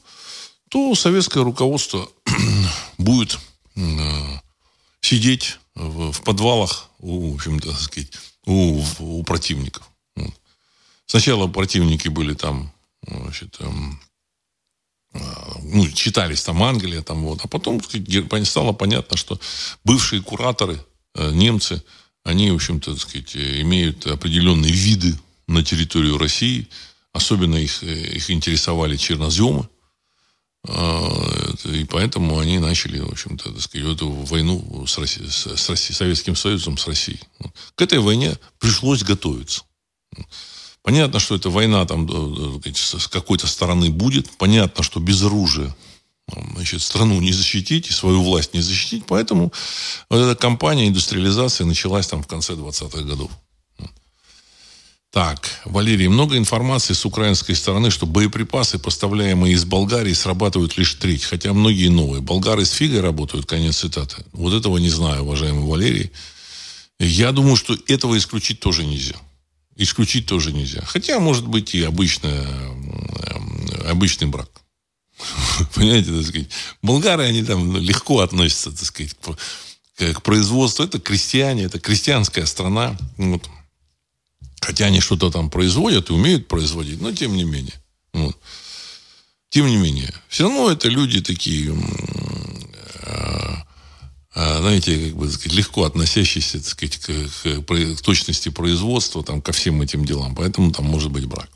[0.69, 2.09] то советское руководство
[2.99, 3.37] будет
[3.75, 3.81] э,
[5.01, 8.13] сидеть в, в подвалах у, в общем-то, сказать,
[8.47, 9.91] у, у противников.
[11.07, 12.73] Сначала противники были там,
[13.05, 13.99] значит, эм,
[15.13, 17.41] ну, читались там Англия, там вот.
[17.45, 19.39] А потом сказать, стало понятно, что
[19.85, 20.79] бывшие кураторы,
[21.15, 21.83] э, немцы,
[22.25, 26.69] они, в общем-то, сказать, имеют определенные виды на территорию России.
[27.13, 29.69] Особенно их, э, их интересовали черноземы.
[30.67, 35.95] А, и поэтому они начали, в общем-то, так сказать, эту войну с, Россией, с Россией,
[35.95, 37.21] Советским Союзом, с Россией.
[37.75, 39.63] К этой войне пришлось готовиться.
[40.83, 42.09] Понятно, что эта война там
[42.65, 44.31] с какой-то стороны будет.
[44.39, 45.75] Понятно, что без оружия
[46.55, 49.05] значит, страну не защитить и свою власть не защитить.
[49.07, 49.53] Поэтому
[50.09, 53.31] вот эта кампания индустриализации началась там в конце 20-х годов.
[55.11, 61.25] Так, Валерий, много информации с украинской стороны, что боеприпасы, поставляемые из Болгарии, срабатывают лишь треть,
[61.25, 62.21] хотя многие новые.
[62.21, 64.25] Болгары с фигой работают, конец цитаты.
[64.33, 66.13] Вот этого не знаю, уважаемый Валерий.
[66.99, 69.17] Я думаю, что этого исключить тоже нельзя
[69.79, 70.83] исключить тоже нельзя.
[70.85, 72.47] Хотя, может быть, и обычная,
[73.87, 74.51] обычный брак.
[75.75, 76.49] Понимаете, так сказать.
[76.83, 80.85] Болгары, они там легко относятся, так сказать, к, к производству.
[80.85, 82.97] Это крестьяне, это крестьянская страна.
[83.17, 83.49] Вот.
[84.61, 87.75] Хотя они что-то там производят и умеют производить, но тем не менее.
[88.13, 88.37] Вот.
[89.51, 91.75] Тем не менее, все равно это люди такие,
[94.39, 97.07] знаете, как бы сказать, легко относящиеся, так сказать, к,
[97.43, 100.35] к, к точности производства, там, ко всем этим делам.
[100.37, 101.49] Поэтому там может быть брак.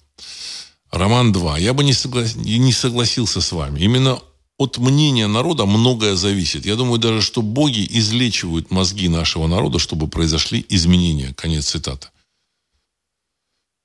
[0.91, 1.59] Роман 2.
[1.59, 2.35] Я бы не, соглас...
[2.35, 3.80] не согласился с вами.
[3.80, 4.20] Именно
[4.59, 6.66] от мнения народа многое зависит.
[6.66, 11.35] Я думаю даже, что боги излечивают мозги нашего народа, чтобы произошли изменения.
[11.35, 12.09] Конец цитаты.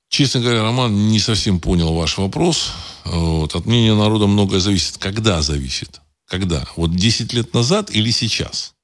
[0.08, 2.72] Честно говоря, Роман не совсем понял ваш вопрос.
[3.04, 3.54] Вот.
[3.54, 4.98] От мнения народа многое зависит.
[4.98, 6.00] Когда зависит?
[6.26, 6.66] Когда?
[6.76, 8.74] Вот 10 лет назад или сейчас?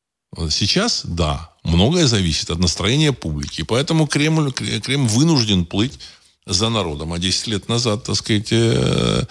[0.51, 3.62] Сейчас, да, многое зависит от настроения публики.
[3.62, 5.99] Поэтому Кремль, Кремль вынужден плыть
[6.47, 7.12] за народом.
[7.12, 9.24] А 10 лет назад, так сказать, э,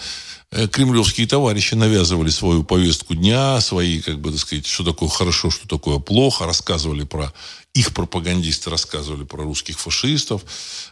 [0.50, 5.50] э, кремлевские товарищи навязывали свою повестку дня, свои, как бы, так сказать, что такое хорошо,
[5.50, 7.32] что такое плохо, рассказывали про
[7.74, 10.42] их пропагандисты рассказывали про русских фашистов.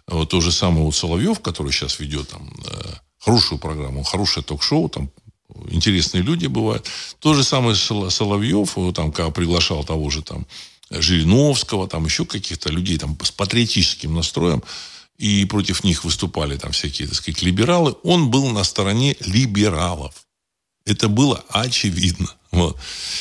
[0.09, 4.89] Вот то же самое вот Соловьев, который сейчас ведет там э, хорошую программу, хорошее ток-шоу,
[4.89, 5.09] там
[5.71, 6.87] интересные люди бывают.
[7.19, 10.47] То же самое Соловьев, там, когда приглашал того же там
[10.91, 14.63] Жириновского, там еще каких-то людей там с патриотическим настроем,
[15.19, 20.15] и против них выступали там всякие, так сказать, либералы, он был на стороне либералов.
[20.85, 22.29] Это было очевидно.
[22.51, 22.77] Вот.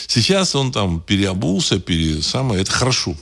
[0.07, 2.21] Сейчас он там переобулся, пере...
[2.21, 3.15] самое, это хорошо.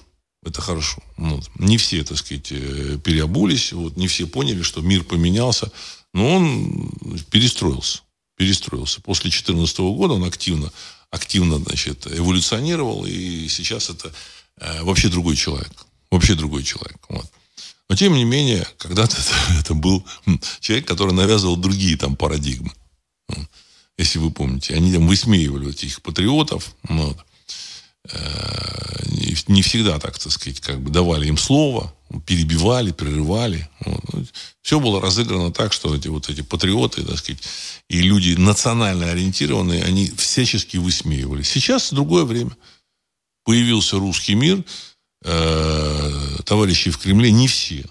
[0.45, 1.03] Это хорошо.
[1.17, 1.49] Вот.
[1.55, 5.71] Не все, так сказать, э, переобулись, вот, не все поняли, что мир поменялся,
[6.13, 6.91] но он
[7.29, 7.99] перестроился.
[8.39, 9.01] Перестроился.
[9.01, 10.71] После 2014 года он активно,
[11.11, 14.13] активно значит, эволюционировал, и сейчас это
[14.61, 15.73] э, вообще другой человек.
[16.09, 16.99] Вообще другой человек.
[17.09, 17.29] Вот.
[17.89, 20.05] Но, тем не менее, когда-то это, это был
[20.61, 22.71] человек, который навязывал другие там парадигмы.
[23.97, 24.73] Если вы помните.
[24.73, 26.73] Они там высмеивали этих патриотов.
[26.83, 27.17] Вот.
[28.11, 29.03] Э,
[29.47, 31.93] не всегда, так, сказать, как бы давали им слово,
[32.25, 33.69] перебивали, прерывали.
[33.85, 34.25] Вот.
[34.61, 37.41] Все было разыграно так, что эти вот эти патриоты, так сказать,
[37.89, 41.43] и люди национально ориентированные, они всячески высмеивали.
[41.43, 42.51] Сейчас другое время.
[43.43, 44.63] Появился русский мир–
[45.23, 47.85] э, товарищи в Кремле, не все,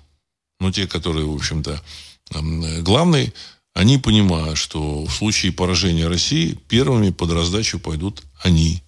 [0.61, 1.83] но те, которые, в общем-то,
[2.31, 3.33] э, главные,
[3.75, 8.83] они понимают, что в случае поражения России первыми под раздачу пойдут они.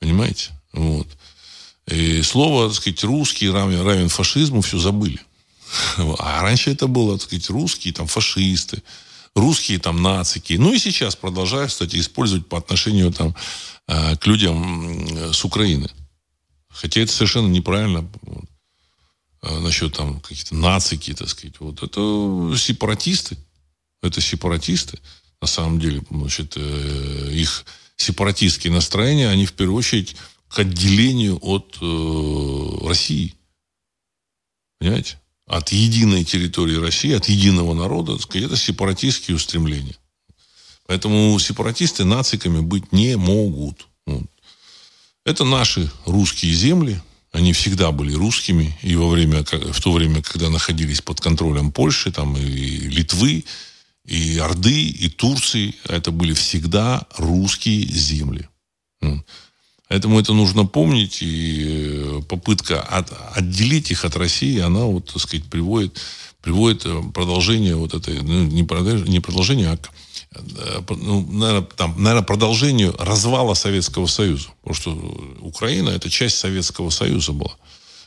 [0.00, 0.50] Понимаете?
[0.72, 1.06] Вот.
[1.86, 5.20] И слово, так сказать, русский равен, равен фашизму, все забыли.
[6.18, 8.82] А раньше это было, так сказать, русские, там, фашисты,
[9.34, 10.54] русские, там, нацики.
[10.54, 13.34] Ну и сейчас продолжают, кстати, использовать по отношению, там,
[13.86, 15.88] э, к людям с Украины.
[16.68, 18.08] Хотя это совершенно неправильно.
[19.42, 21.54] А насчет там каких-то нацики, так сказать.
[21.60, 21.82] Вот.
[21.82, 23.36] Это сепаратисты.
[24.02, 24.98] Это сепаратисты.
[25.40, 27.64] На самом деле, значит, э, их
[28.00, 30.16] сепаратистские настроения, они в первую очередь
[30.48, 33.34] к отделению от э, России.
[34.78, 35.20] Понимаете?
[35.46, 39.96] От единой территории России, от единого народа, это сепаратистские устремления.
[40.86, 43.86] Поэтому сепаратисты нациками быть не могут.
[44.06, 44.26] Вот.
[45.24, 47.00] Это наши русские земли.
[47.32, 48.76] Они всегда были русскими.
[48.82, 53.44] И во время, в то время, когда находились под контролем Польши, там, и Литвы,
[54.10, 58.48] и Орды, и Турции, это были всегда русские земли.
[59.88, 65.20] Поэтому это нужно помнить, и э, попытка от, отделить их от России, она, вот, так
[65.20, 66.00] сказать, приводит,
[66.42, 68.62] приводит э, продолжение вот этой, ну, не
[69.20, 69.78] продолжение, а
[70.34, 74.48] Э, ну, наверное, там, наверное, продолжению развала Советского Союза.
[74.62, 77.56] Потому что Украина– это часть Советского Союза была.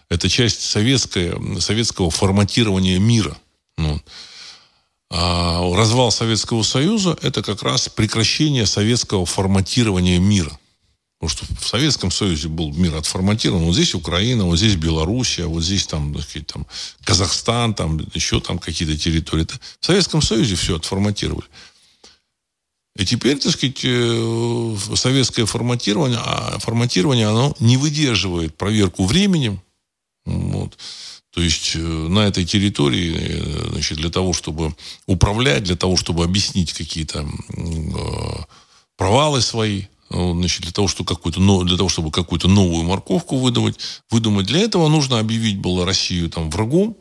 [0.10, 3.38] Это часть советская, советского форматирования мира.
[5.76, 10.59] Развал Советского Союза– это как раз прекращение советского форматирования мира.
[11.19, 13.63] Потому что в Советском Союзе был мир отформатирован.
[13.63, 16.67] Вот здесь Украина, вот здесь Белоруссия, вот здесь там, так сказать, там
[17.05, 19.47] Казахстан, там еще там какие-то территории.
[19.80, 21.47] В Советском Союзе все отформатировали.
[22.97, 29.61] И теперь, так сказать, э, советское форматирование, а форматирование, оно не выдерживает проверку временем.
[30.26, 30.78] Вот.
[31.34, 34.75] То есть э, на этой территории, э, значит, для того, чтобы
[35.07, 37.27] управлять, для того, чтобы объяснить какие-то
[38.97, 43.79] провалы свои, значит, для того, чтобы какую-то, для того, чтобы какую-то новую морковку выдумать,
[44.11, 46.95] выдумать, для этого нужно объявить было Россию там врагом,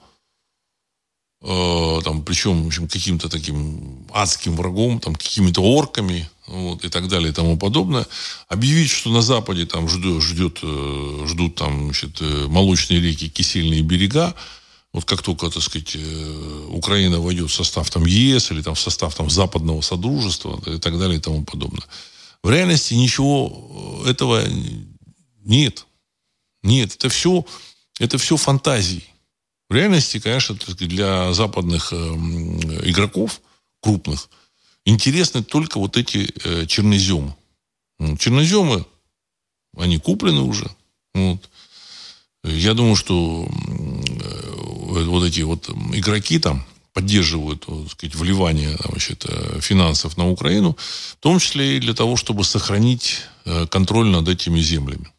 [1.44, 7.08] Э, там, причем в общем, каким-то таким адским врагом, там, какими-то орками вот, и так
[7.08, 8.06] далее и тому подобное,
[8.48, 13.82] объявить, что на Западе там ждет, ждет, э, ждут там, значит, э, молочные реки, кисельные
[13.82, 14.34] берега,
[14.92, 15.96] вот как только, так сказать,
[16.68, 20.98] Украина войдет в состав там ЕС или там в состав там западного содружества и так
[20.98, 21.86] далее и тому подобное.
[22.42, 24.44] В реальности ничего этого
[25.44, 25.86] нет.
[26.62, 27.46] Нет, это все,
[27.98, 29.04] это все фантазии.
[29.72, 33.40] В реальности, конечно, для западных эм, игроков
[33.80, 34.28] крупных
[34.84, 37.34] интересны только вот эти э, черноземы.
[38.18, 38.84] Черноземы,
[39.78, 40.70] они куплены уже.
[41.14, 41.48] Вот.
[42.44, 49.24] Я думаю, что э, вот эти вот игроки там поддерживают, так сказать, вливание значит,
[49.60, 50.76] финансов на Украину,
[51.12, 55.10] в том числе и для того, чтобы сохранить э, контроль над этими землями.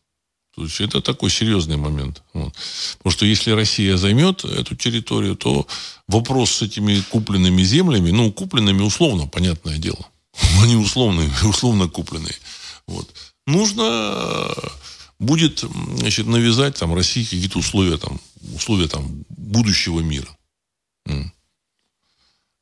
[0.56, 2.22] То есть это такой серьезный момент.
[2.34, 2.54] Вот.
[2.98, 5.66] Потому что если Россия займет эту территорию, то
[6.08, 10.06] вопрос с этими купленными землями, ну, купленными условно, понятное дело.
[10.62, 12.36] Они условные, условно купленные.
[12.86, 13.10] Вот.
[13.48, 14.54] Нужно
[15.20, 15.66] будет
[15.98, 18.20] значит, навязать там, России какие-то условия, там,
[18.54, 20.30] условия там, будущего мира.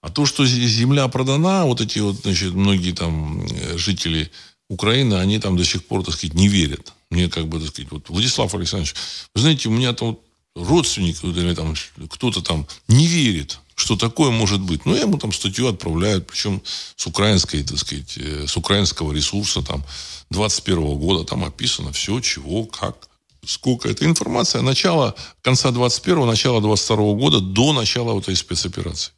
[0.02, 4.32] А то, что земля продана, вот эти вот, значит, многие там э, жители
[4.72, 6.94] Украины, они там до сих пор, так сказать, не верят.
[7.10, 8.96] Мне как бы, так сказать, вот Владислав Александрович,
[9.36, 10.22] вы знаете, у меня там вот
[10.56, 11.76] родственник или там
[12.10, 14.86] кто-то там не верит, что такое может быть.
[14.86, 16.62] Ну, ему там статью отправляют, причем
[16.96, 19.84] с украинской, так сказать, э, с украинского ресурса там
[20.30, 23.10] 21 года там описано все, чего, как,
[23.46, 23.90] сколько.
[23.90, 29.12] Это информация начала, конца 21-го, начала 22 года до начала вот этой спецоперации.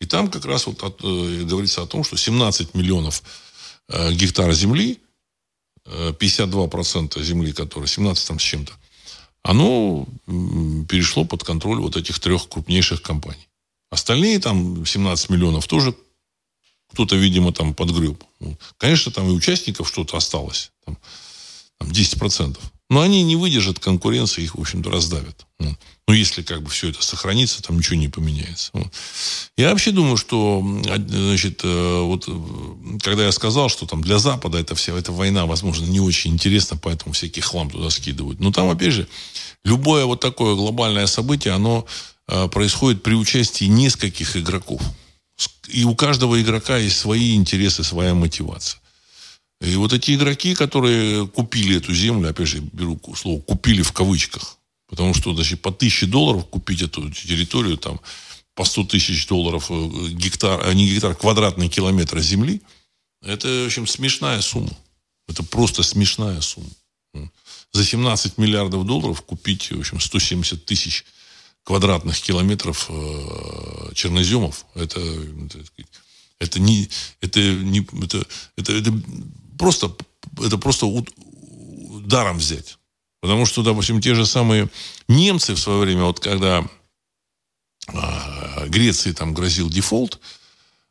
[0.00, 3.22] И там как раз вот от, э, говорится о том, что 17 миллионов
[3.88, 5.00] э, гектар земли,
[5.84, 8.72] э, 52% земли, которая 17 там с чем-то,
[9.42, 10.06] оно
[10.88, 13.48] перешло под контроль вот этих трех крупнейших компаний.
[13.90, 15.94] Остальные там 17 миллионов тоже
[16.92, 18.22] кто-то, видимо, там подгреб.
[18.78, 20.72] Конечно, там и участников что-то осталось.
[20.84, 20.98] Там,
[21.78, 22.58] там 10%.
[22.90, 25.46] Но они не выдержат конкуренции, их, в общем-то, раздавят.
[26.08, 28.72] Ну, если как бы все это сохранится, там ничего не поменяется.
[29.58, 30.64] Я вообще думаю, что,
[31.06, 35.44] значит, э, вот, э, когда я сказал, что там для Запада эта вся эта война,
[35.44, 38.40] возможно, не очень интересна, поэтому всякий хлам туда скидывают.
[38.40, 39.06] Но там, опять же,
[39.64, 41.84] любое вот такое глобальное событие, оно
[42.26, 44.80] э, происходит при участии нескольких игроков.
[45.68, 48.80] И у каждого игрока есть свои интересы, своя мотивация.
[49.60, 54.57] И вот эти игроки, которые купили эту землю, опять же, беру слово «купили» в кавычках,
[54.88, 58.00] потому что даже по тысяче долларов купить эту территорию, там,
[58.54, 62.60] по 100 тысяч долларов э, гектар, а не гектар, квадратный километр земли,
[63.22, 64.76] это, в общем, смешная сумма.
[65.28, 66.70] Это просто смешная сумма.
[67.72, 71.04] За 17 миллиардов долларов купить, в общем, 170 тысяч
[71.64, 75.00] квадратных километров э, черноземов, это,
[76.38, 76.88] это, не,
[77.20, 78.26] это не, это,
[78.56, 78.92] это, это
[79.58, 79.94] просто,
[80.42, 80.86] это просто
[82.06, 82.77] даром взять.
[83.20, 84.68] Потому что, допустим, те же самые
[85.08, 86.64] немцы в свое время, вот когда
[87.88, 90.20] э, Греции там грозил дефолт,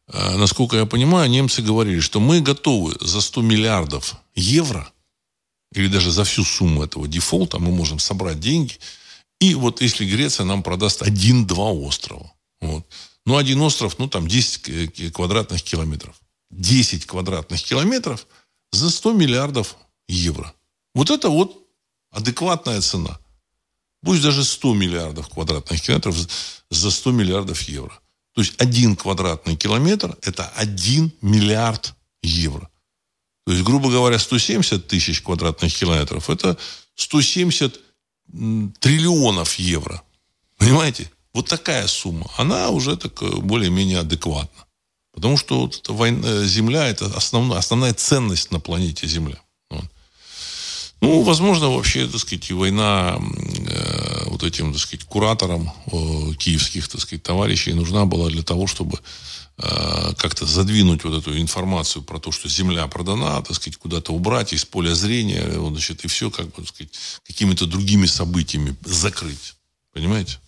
[0.08, 4.92] э, насколько я понимаю, немцы говорили, что мы готовы за 100 миллиардов евро
[5.74, 8.76] или даже за всю сумму этого дефолта мы можем собрать деньги.
[9.40, 12.34] И вот если Греция нам продаст один-два острова.
[12.60, 12.86] Вот.
[13.26, 16.16] Ну, один остров, ну, там 10 квадратных километров.
[16.52, 18.26] 10 квадратных километров
[18.72, 19.76] за 100 миллиардов
[20.08, 20.54] евро.
[20.96, 21.67] Вот это вот
[22.12, 23.20] адекватная цена.
[24.04, 26.16] Пусть даже 100 миллиардов квадратных километров
[26.70, 28.00] за 100 миллиардов евро.
[28.34, 32.70] То есть один квадратный километр– это 1 миллиард евро.
[33.46, 36.58] То есть, грубо говоря, 170 тысяч квадратных километров– это
[36.96, 37.80] 170
[38.80, 40.04] триллионов евро.
[40.58, 41.12] Понимаете?
[41.34, 42.30] Вот такая сумма.
[42.38, 44.66] Она уже так э, более-менее адекватна.
[45.14, 49.42] Потому что вот эта война, э, Земля– это основная, основная ценность на планете Земля.
[51.00, 57.02] Ну, возможно, вообще, так сказать, война э, вот этим, так сказать, кураторам э, киевских, так
[57.02, 59.00] сказать, товарищей нужна была для того, чтобы
[59.60, 64.54] э, как-то задвинуть вот эту информацию про то, что земля продана, так сказать, куда-то убрать
[64.54, 66.92] из поля зрения, вот, значит, и все, как бы, так сказать,
[67.28, 69.54] какими-то другими событиями закрыть.
[69.94, 70.40] Понимаете?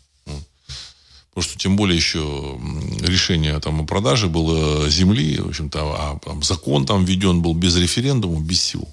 [1.29, 2.59] Потому что тем более еще
[3.01, 7.75] решение там, о продаже было земли, в общем-то, а там, закон там введен был без
[7.77, 8.87] референдума, без всего.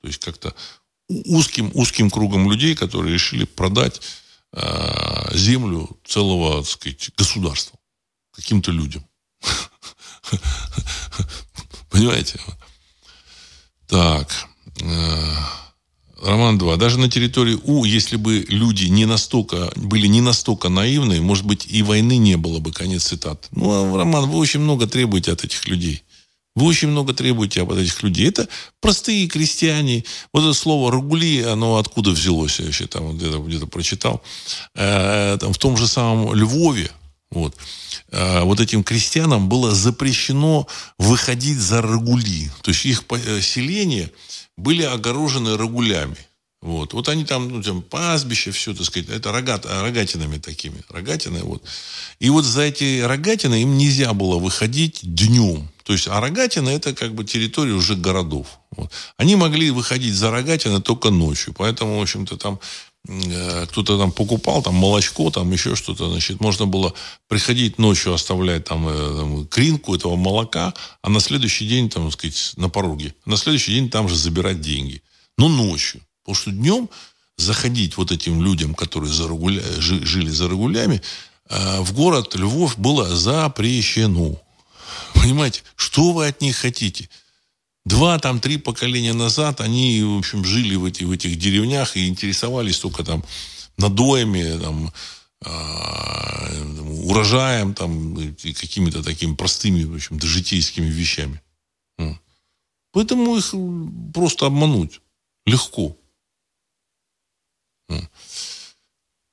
[0.00, 0.54] То есть как-то
[1.08, 4.00] узким, узким кругом людей, которые решили продать
[4.52, 7.78] э, землю целого, так сказать, государства
[8.32, 9.04] каким-то людям.
[11.90, 12.40] Понимаете?
[13.86, 14.28] Так.
[14.80, 15.34] Э,
[16.22, 16.76] Роман 2.
[16.76, 21.66] Даже на территории У, если бы люди не настолько, были не настолько наивны, может быть,
[21.68, 23.48] и войны не было бы, конец цитат.
[23.52, 26.02] Ну, а, Роман, вы очень много требуете от этих людей.
[26.58, 28.28] Вы очень много требуете от этих людей.
[28.28, 28.48] Это
[28.80, 30.04] простые крестьяне.
[30.32, 32.58] Вот это слово «ругли», оно откуда взялось?
[32.58, 34.22] Я еще там где-то где прочитал.
[34.74, 36.90] Э, там, в том же самом Львове,
[37.30, 37.54] вот,
[38.10, 40.66] э, вот этим крестьянам было запрещено
[40.98, 42.50] выходить за рагули.
[42.62, 43.04] То есть их
[43.40, 44.10] селение
[44.56, 46.16] были огорожены рагулями.
[46.60, 46.92] Вот.
[46.92, 51.62] вот они там, ну, там пастбище, все, так сказать, это рогат, рогатинами такими, рогатины, вот.
[52.18, 55.70] И вот за эти рогатины им нельзя было выходить днем.
[55.88, 58.60] То есть, а рогатина это как бы территория уже городов.
[58.76, 58.92] Вот.
[59.16, 61.54] Они могли выходить за рогатины только ночью.
[61.56, 62.60] Поэтому, в общем-то, там
[63.08, 66.92] э, кто-то там покупал там молочко, там еще что-то, значит, можно было
[67.26, 72.12] приходить ночью, оставлять там, э, там кринку этого молока, а на следующий день, там, так
[72.12, 75.02] сказать, на пороге, на следующий день там же забирать деньги.
[75.38, 76.02] Но ночью.
[76.22, 76.90] Потому что днем
[77.38, 81.00] заходить вот этим людям, которые за рагуля, жили за рагулями,
[81.48, 84.38] э, в город Львов было запрещено.
[85.20, 87.08] Понимаете, что вы от них хотите?
[87.84, 92.06] Два, там, три поколения назад они, в общем, жили в, эти, в этих деревнях и
[92.06, 93.24] интересовались только там
[93.78, 94.92] надоями, там,
[95.44, 96.62] э,
[97.04, 101.40] урожаем, там, какими-то такими простыми, в общем, житейскими вещами.
[102.92, 103.54] Поэтому их
[104.12, 105.00] просто обмануть
[105.46, 105.96] легко.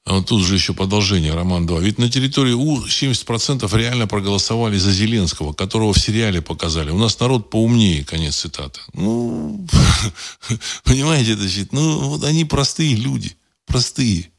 [0.06, 1.80] А тут же еще продолжение, Роман 2.
[1.80, 6.91] Ведь на территории У 70% реально проголосовали за Зеленского, которого в сериале показали.
[6.91, 8.80] У нас народ поумнее, конец цитаты.
[8.93, 9.68] Ну,
[10.84, 13.36] понимаете, это значит, ну, вот они простые люди,
[13.66, 14.30] простые.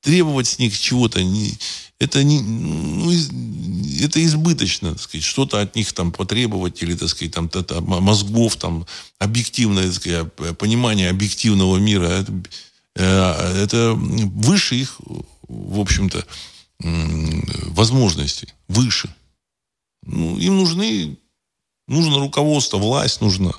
[0.00, 1.58] Требовать с них чего-то, не,
[1.98, 3.12] это, не, ну,
[4.02, 7.50] это избыточно, так сказать, что-то от них там потребовать или, так сказать, там,
[7.84, 8.86] мозгов, там,
[9.18, 12.06] объективное, так сказать, понимание объективного мира.
[12.06, 12.32] Это,
[13.02, 15.00] это выше их,
[15.48, 16.26] в общем-то,
[16.78, 18.48] возможностей.
[18.68, 19.14] Выше.
[20.02, 21.18] Ну, им нужны,
[21.88, 23.52] нужно руководство, власть нужна.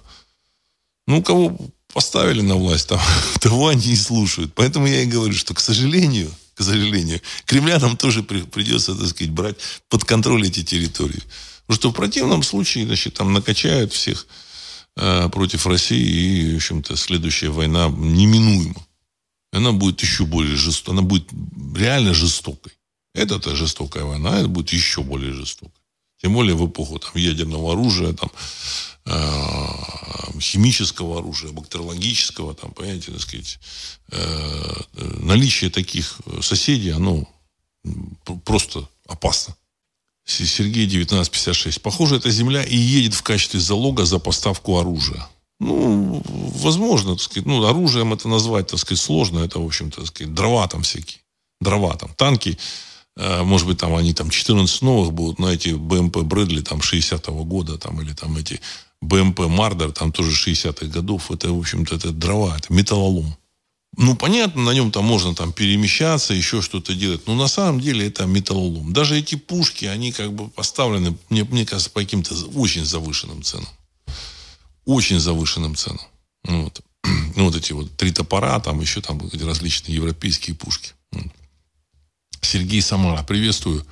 [1.08, 1.58] Ну, кого
[1.94, 3.00] поставили на власть, там,
[3.40, 4.54] того они и слушают.
[4.56, 9.32] Поэтому я и говорю, что, к сожалению, к сожалению, кремлянам тоже при, придется, так сказать,
[9.32, 9.58] брать
[9.90, 11.22] под контроль эти территории.
[11.68, 14.26] Потому что в противном случае, значит, там накачают всех
[14.96, 18.87] э, против России, и, в общем-то, следующая война неминуема
[19.58, 20.94] она будет еще более жестокой.
[20.94, 21.30] Она будет
[21.76, 22.74] реально жестокой.
[23.14, 25.82] Это-то жестокая война, это будет еще более жестокой.
[26.22, 28.32] Тем более в эпоху там, ядерного оружия, там,
[29.06, 33.60] э, химического оружия, бактериологического, там, понимаете, так сказать,
[34.12, 34.82] э,
[35.20, 37.28] наличие таких соседей, оно
[38.46, 39.56] просто опасно.
[40.26, 41.82] Сергей 1956.
[41.82, 45.28] Похоже, эта земля и едет в качестве залога за поставку оружия.
[45.60, 46.22] Ну,
[46.62, 49.40] возможно, так сказать, ну, оружием это назвать, так сказать, сложно.
[49.40, 51.20] Это, в общем-то, так сказать, дрова там всякие.
[51.60, 52.14] Дрова там.
[52.16, 52.58] Танки,
[53.16, 57.44] э, может быть, там они там 14 новых будут, но эти БМП Брэдли там 60-го
[57.44, 58.62] года, там, или там эти
[59.02, 61.32] БМП Мардер, там тоже 60-х годов.
[61.32, 63.36] Это, в общем-то, это дрова, это металлолом.
[63.96, 67.26] Ну, понятно, на нем там можно там перемещаться, еще что-то делать.
[67.26, 68.94] Но на самом деле это металлолом.
[68.94, 73.70] Даже эти пушки, они как бы поставлены, мне, мне кажется, по каким-то очень завышенным ценам
[74.88, 76.02] очень завышенным ценам.
[76.44, 76.82] Ну, вот.
[77.36, 80.94] Ну, вот эти вот три топора, там еще там различные европейские пушки.
[82.42, 83.86] Сергей Самара, приветствую.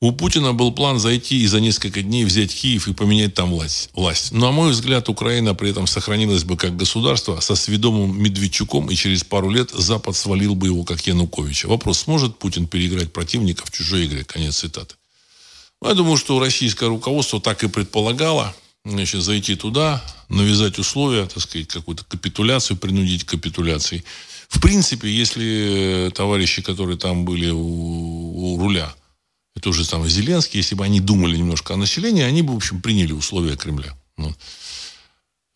[0.00, 3.90] У Путина был план зайти и за несколько дней взять Киев и поменять там власть.
[3.92, 4.32] власть.
[4.32, 8.94] Но, на мой взгляд, Украина при этом сохранилась бы как государство со сведомым Медведчуком, и
[8.94, 11.68] через пару лет Запад свалил бы его, как Януковича.
[11.68, 14.24] Вопрос, сможет Путин переиграть противника в чужой игре?
[14.24, 14.94] Конец цитаты.
[15.82, 18.54] Ну, я думаю, что российское руководство так и предполагало–
[18.90, 24.04] значит, зайти туда, навязать условия, так сказать, какую-то капитуляцию, принудить капитуляции.
[24.48, 28.94] В принципе, если товарищи, которые там были у, у руля,
[29.54, 32.80] это уже там Зеленский, если бы они думали немножко о населении, они бы, в общем,
[32.80, 33.96] приняли условия Кремля.
[34.16, 34.38] Вот.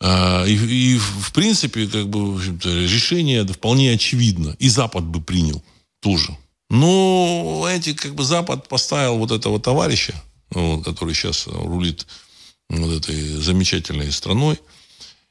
[0.00, 4.56] А, и, и, в принципе, как бы, решение вполне очевидно.
[4.58, 5.62] И Запад бы принял
[6.00, 6.36] тоже.
[6.68, 10.20] Но эти, как бы, Запад поставил вот этого товарища,
[10.50, 12.06] вот, который сейчас рулит
[12.80, 14.58] вот этой замечательной страной.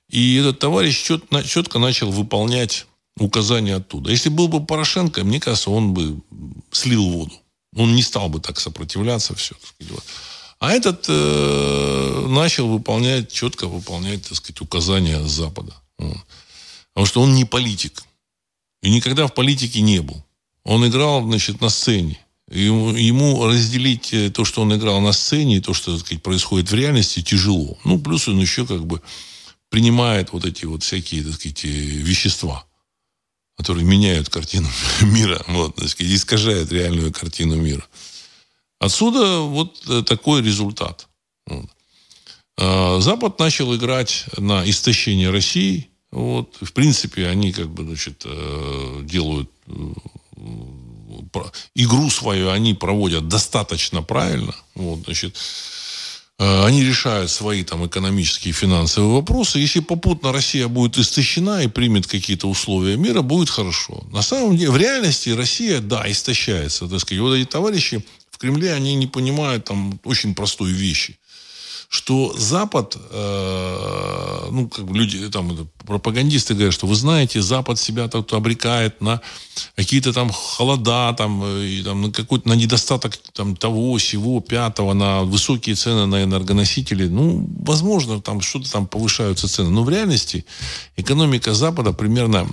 [0.10, 2.86] И этот товарищ чет, четко начал выполнять
[3.18, 4.12] указания оттуда.
[4.12, 6.20] Если был бы Порошенко, мне кажется, он бы
[6.72, 7.34] слил воду.
[7.76, 9.34] Он не стал бы так сопротивляться.
[9.36, 9.56] Все,
[9.90, 10.04] вот.
[10.60, 15.74] А этот э, начал выполнять, четко выполнять, так сказать, указания Запада.
[15.98, 18.04] Потому что он не политик.
[18.84, 20.24] И никогда в политике не был.
[20.64, 22.21] Он играл, значит, на сцене.
[22.52, 26.70] Ему, разделить э, то, что он играл на сцене, и то, что так сказать, происходит
[26.70, 27.78] в реальности, тяжело.
[27.86, 29.02] Ну, плюс он еще как бы
[29.70, 32.66] принимает вот эти вот всякие, так сказать, э, вещества,
[33.56, 34.68] которые меняют картину
[35.02, 37.86] мира, вот, так сказать, искажают реальную картину мира.
[38.80, 41.08] Отсюда вот э, такой результат.
[41.46, 41.70] Вот.
[42.58, 45.90] А, Запад начал играть на истощение России.
[46.12, 46.58] Вот.
[46.60, 48.26] В принципе, они как бы, значит,
[49.06, 49.50] делают
[51.76, 54.56] игру свою они проводят достаточно правильно.
[54.76, 55.36] Вот, значит,
[56.42, 59.60] Э, они решают свои там экономические и финансовые вопросы.
[59.60, 64.04] Если попутно Россия будет истощена и примет какие-то условия мира, будет хорошо.
[64.12, 66.88] На самом деле, в реальности Россия, да, истощается.
[66.88, 67.22] Так сказать.
[67.22, 71.20] Вот эти товарищи в Кремле, они не понимают там очень простой вещи
[71.92, 78.08] что Запад, э, ну, как бы люди, там, пропагандисты говорят, что вы знаете, Запад себя
[78.08, 79.20] тут обрекает на
[79.76, 85.24] какие-то там холода, там, и, там на какой-то, на недостаток там того, всего, пятого, на
[85.24, 87.10] высокие цены на энергоносители.
[87.10, 89.70] Ну, возможно, там что-то там повышаются цены.
[89.70, 90.46] Но в реальности
[90.96, 92.48] экономика Запада примерно,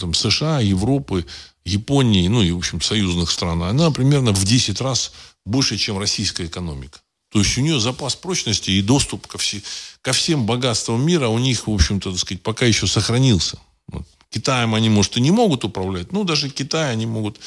[0.00, 1.24] там, США, Европы,
[1.64, 5.12] Японии, ну и, в общем, союзных стран, она примерно в 10 раз
[5.46, 6.98] больше, чем российская экономика.
[7.30, 9.62] То есть у нее запас прочности и доступ ко, все,
[10.02, 13.58] ко всем богатствам мира у них, в общем-то, так сказать, пока еще сохранился.
[13.86, 14.06] Вот.
[14.30, 17.40] Китаем они, может, и не могут управлять, но даже Китай они могут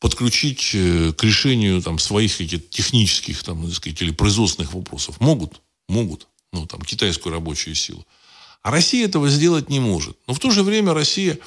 [0.00, 5.20] подключить э, к решению там, своих каких-то технических там, так сказать, или производственных вопросов.
[5.20, 6.28] Могут, могут.
[6.52, 8.06] Ну, там, китайскую рабочую силу.
[8.62, 10.16] А Россия этого сделать не может.
[10.26, 11.38] Но в то же время Россия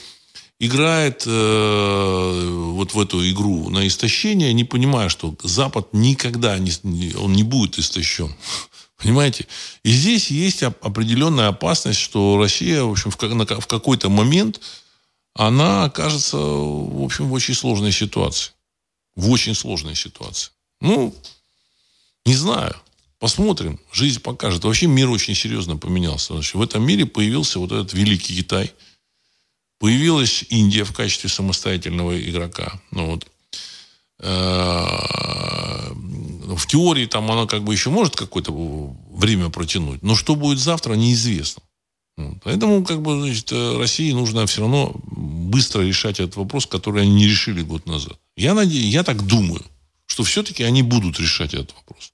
[0.60, 7.34] играет э, вот в эту игру на истощение, не понимая, что Запад никогда не, он
[7.34, 8.36] не будет истощен.
[8.98, 9.48] Понимаете?
[9.84, 14.60] И здесь есть определенная опасность, что Россия, в общем, в какой-то момент
[15.34, 18.52] она окажется, в общем, в очень сложной ситуации.
[19.15, 20.52] В очень сложной ситуации.
[20.81, 21.15] Ну,
[22.26, 22.76] не знаю.
[23.19, 23.80] Посмотрим.
[23.94, 24.65] Жизнь покажет.
[24.65, 26.34] Вообще мир очень серьезно поменялся.
[26.34, 28.73] В этом мире появился вот этот великий Китай–
[29.80, 32.80] Появилась Индия в качестве самостоятельного игрока.
[32.91, 33.26] Ну, вот.
[34.19, 34.85] Э,
[35.93, 40.93] в теории там она как бы еще может какое-то время протянуть, но что будет завтра,
[40.95, 41.64] неизвестно.
[42.43, 47.27] Поэтому как бы, значит, России нужно все равно быстро решать этот вопрос, который они не
[47.27, 48.19] решили год назад.
[48.35, 49.64] Я, надеюсь, я так думаю,
[50.06, 52.11] что все-таки они будут решать этот вопрос.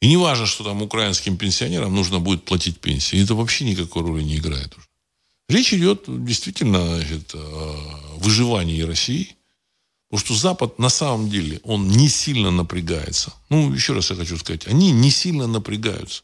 [0.00, 3.22] И не важно, что там украинским пенсионерам нужно будет платить пенсии.
[3.22, 4.86] Это вообще никакой роли не играет уже.
[5.48, 9.36] Речь идет действительно значит, о выживании России.
[10.08, 13.32] Потому что Запад на самом деле, он не сильно напрягается.
[13.48, 16.22] Ну, еще раз я хочу сказать, они не сильно напрягаются.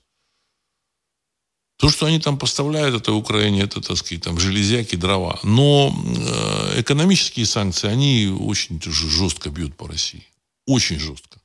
[1.77, 5.41] То, что они там поставляют этой Украине, это, так сказать, там, железяки, дрова.
[5.43, 10.27] Но э, экономические санкции, они очень жестко бьют по России.
[10.67, 11.41] Очень жестко.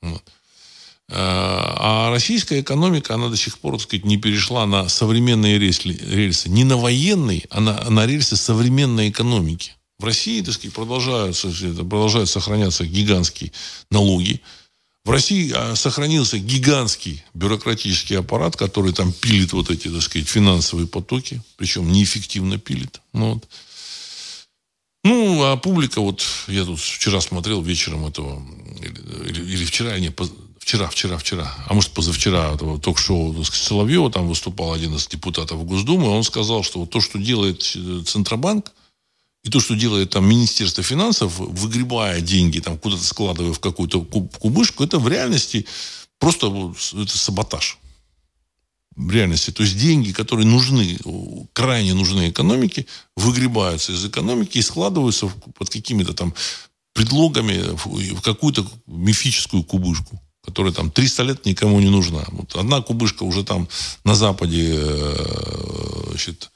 [0.00, 0.22] Вот.
[1.12, 6.48] А российская экономика, она до сих пор, так сказать, не перешла на современные рельсы.
[6.48, 9.72] Не на военные, а на, на рельсы современной экономики.
[9.98, 13.52] В России, так сказать, продолжаются, продолжают сохраняться гигантские
[13.90, 14.40] налоги.
[15.04, 20.86] В России а, сохранился гигантский бюрократический аппарат, который там пилит вот эти, так сказать, финансовые
[20.86, 23.00] потоки, причем неэффективно пилит.
[23.12, 23.48] Ну, вот.
[25.04, 28.42] ну а публика, вот я тут вчера смотрел вечером этого,
[28.80, 30.10] или, или, вчера, не,
[30.70, 36.22] вчера, вчера, вчера, а может позавчера ток-шоу Соловьева, там выступал один из депутатов Госдумы, он
[36.22, 38.72] сказал, что вот то, что делает э, Центробанк,
[39.42, 44.84] и то, что делает там Министерство финансов, выгребая деньги, там куда-то складывая в какую-то кубышку,
[44.84, 45.66] это в реальности
[46.20, 47.78] просто это саботаж.
[48.94, 49.50] В реальности.
[49.50, 50.98] То есть деньги, которые нужны,
[51.52, 52.86] крайне нужны экономике,
[53.16, 56.32] выгребаются из экономики и складываются под какими-то там
[56.92, 62.24] предлогами в какую-то мифическую кубышку которая там 300 лет никому не нужна.
[62.28, 63.68] Вот одна кубышка уже там
[64.04, 66.50] на Западе э, значит,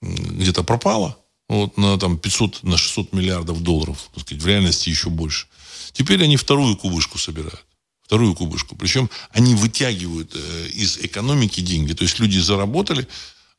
[0.00, 1.18] где-то пропала,
[1.48, 5.46] вот, на там 500, на 600 миллиардов долларов, так сказать, в реальности еще больше.
[5.92, 7.64] Теперь они вторую кубышку собирают.
[8.02, 8.76] Вторую кубышку.
[8.76, 11.92] Причем они вытягивают э, из экономики деньги.
[11.92, 13.06] То есть люди заработали,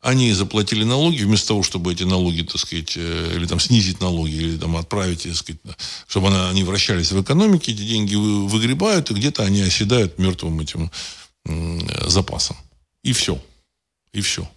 [0.02, 4.34] они заплатили налоги, вместо того, чтобы эти налоги, так сказать, э, или там снизить налоги,
[4.34, 5.62] или там отправить, так сказать,
[6.08, 10.92] чтобы она, они вращались в экономике, эти деньги выгребают, и где-то они оседают мертвым этим
[12.08, 12.58] запасом.
[13.04, 13.42] И все.
[14.14, 14.48] И все.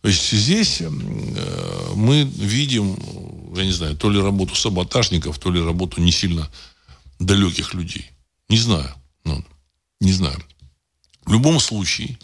[0.00, 0.88] То есть здесь э,
[1.94, 2.96] мы видим,
[3.56, 6.50] я не знаю, то ли работу саботажников, то ли работу не сильно
[7.18, 8.10] далеких людей.
[8.48, 8.94] Не знаю.
[9.24, 9.44] Ну,
[10.00, 10.42] не знаю.
[11.24, 12.18] В любом случае,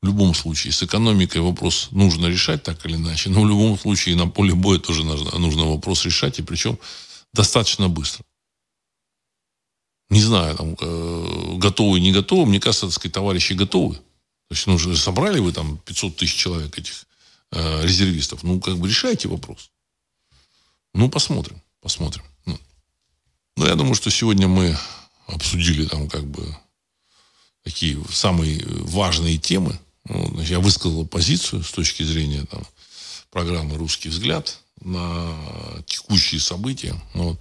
[0.00, 4.16] в любом случае, с экономикой вопрос нужно решать так или иначе, но в любом случае
[4.16, 6.78] на поле боя тоже нужно, нужно вопрос решать, и причем
[7.32, 8.24] достаточно быстро.
[10.10, 12.46] Не знаю, там, э, готовы, не готовы.
[12.46, 13.96] Мне кажется, так сказать, товарищи готовы.
[13.96, 17.04] То есть, ну, собрали вы там 500 тысяч человек этих
[17.52, 18.42] э, резервистов.
[18.42, 19.70] Ну, как бы решайте вопрос.
[20.94, 22.24] Ну, посмотрим, посмотрим.
[22.46, 22.58] Ну,
[23.56, 24.78] но я думаю, что сегодня мы
[25.26, 26.56] обсудили там как бы
[27.62, 29.78] такие самые важные темы.
[30.08, 32.66] Ну, я высказал позицию с точки зрения там,
[33.30, 35.34] программы «Русский взгляд» на
[35.86, 36.94] текущие события.
[37.14, 37.40] Ну, вот.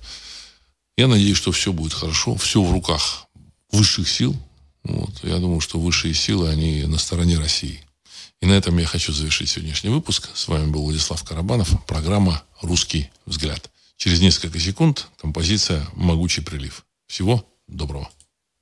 [0.97, 3.27] Я надеюсь, что все будет хорошо, все в руках
[3.71, 4.35] высших сил.
[4.83, 5.23] Вот.
[5.23, 7.83] Я думаю, что высшие силы, они на стороне России.
[8.41, 10.29] И на этом я хочу завершить сегодняшний выпуск.
[10.33, 11.85] С вами был Владислав Карабанов.
[11.85, 13.69] Программа «Русский взгляд».
[13.95, 16.85] Через несколько секунд композиция «Могучий прилив».
[17.07, 18.09] Всего доброго.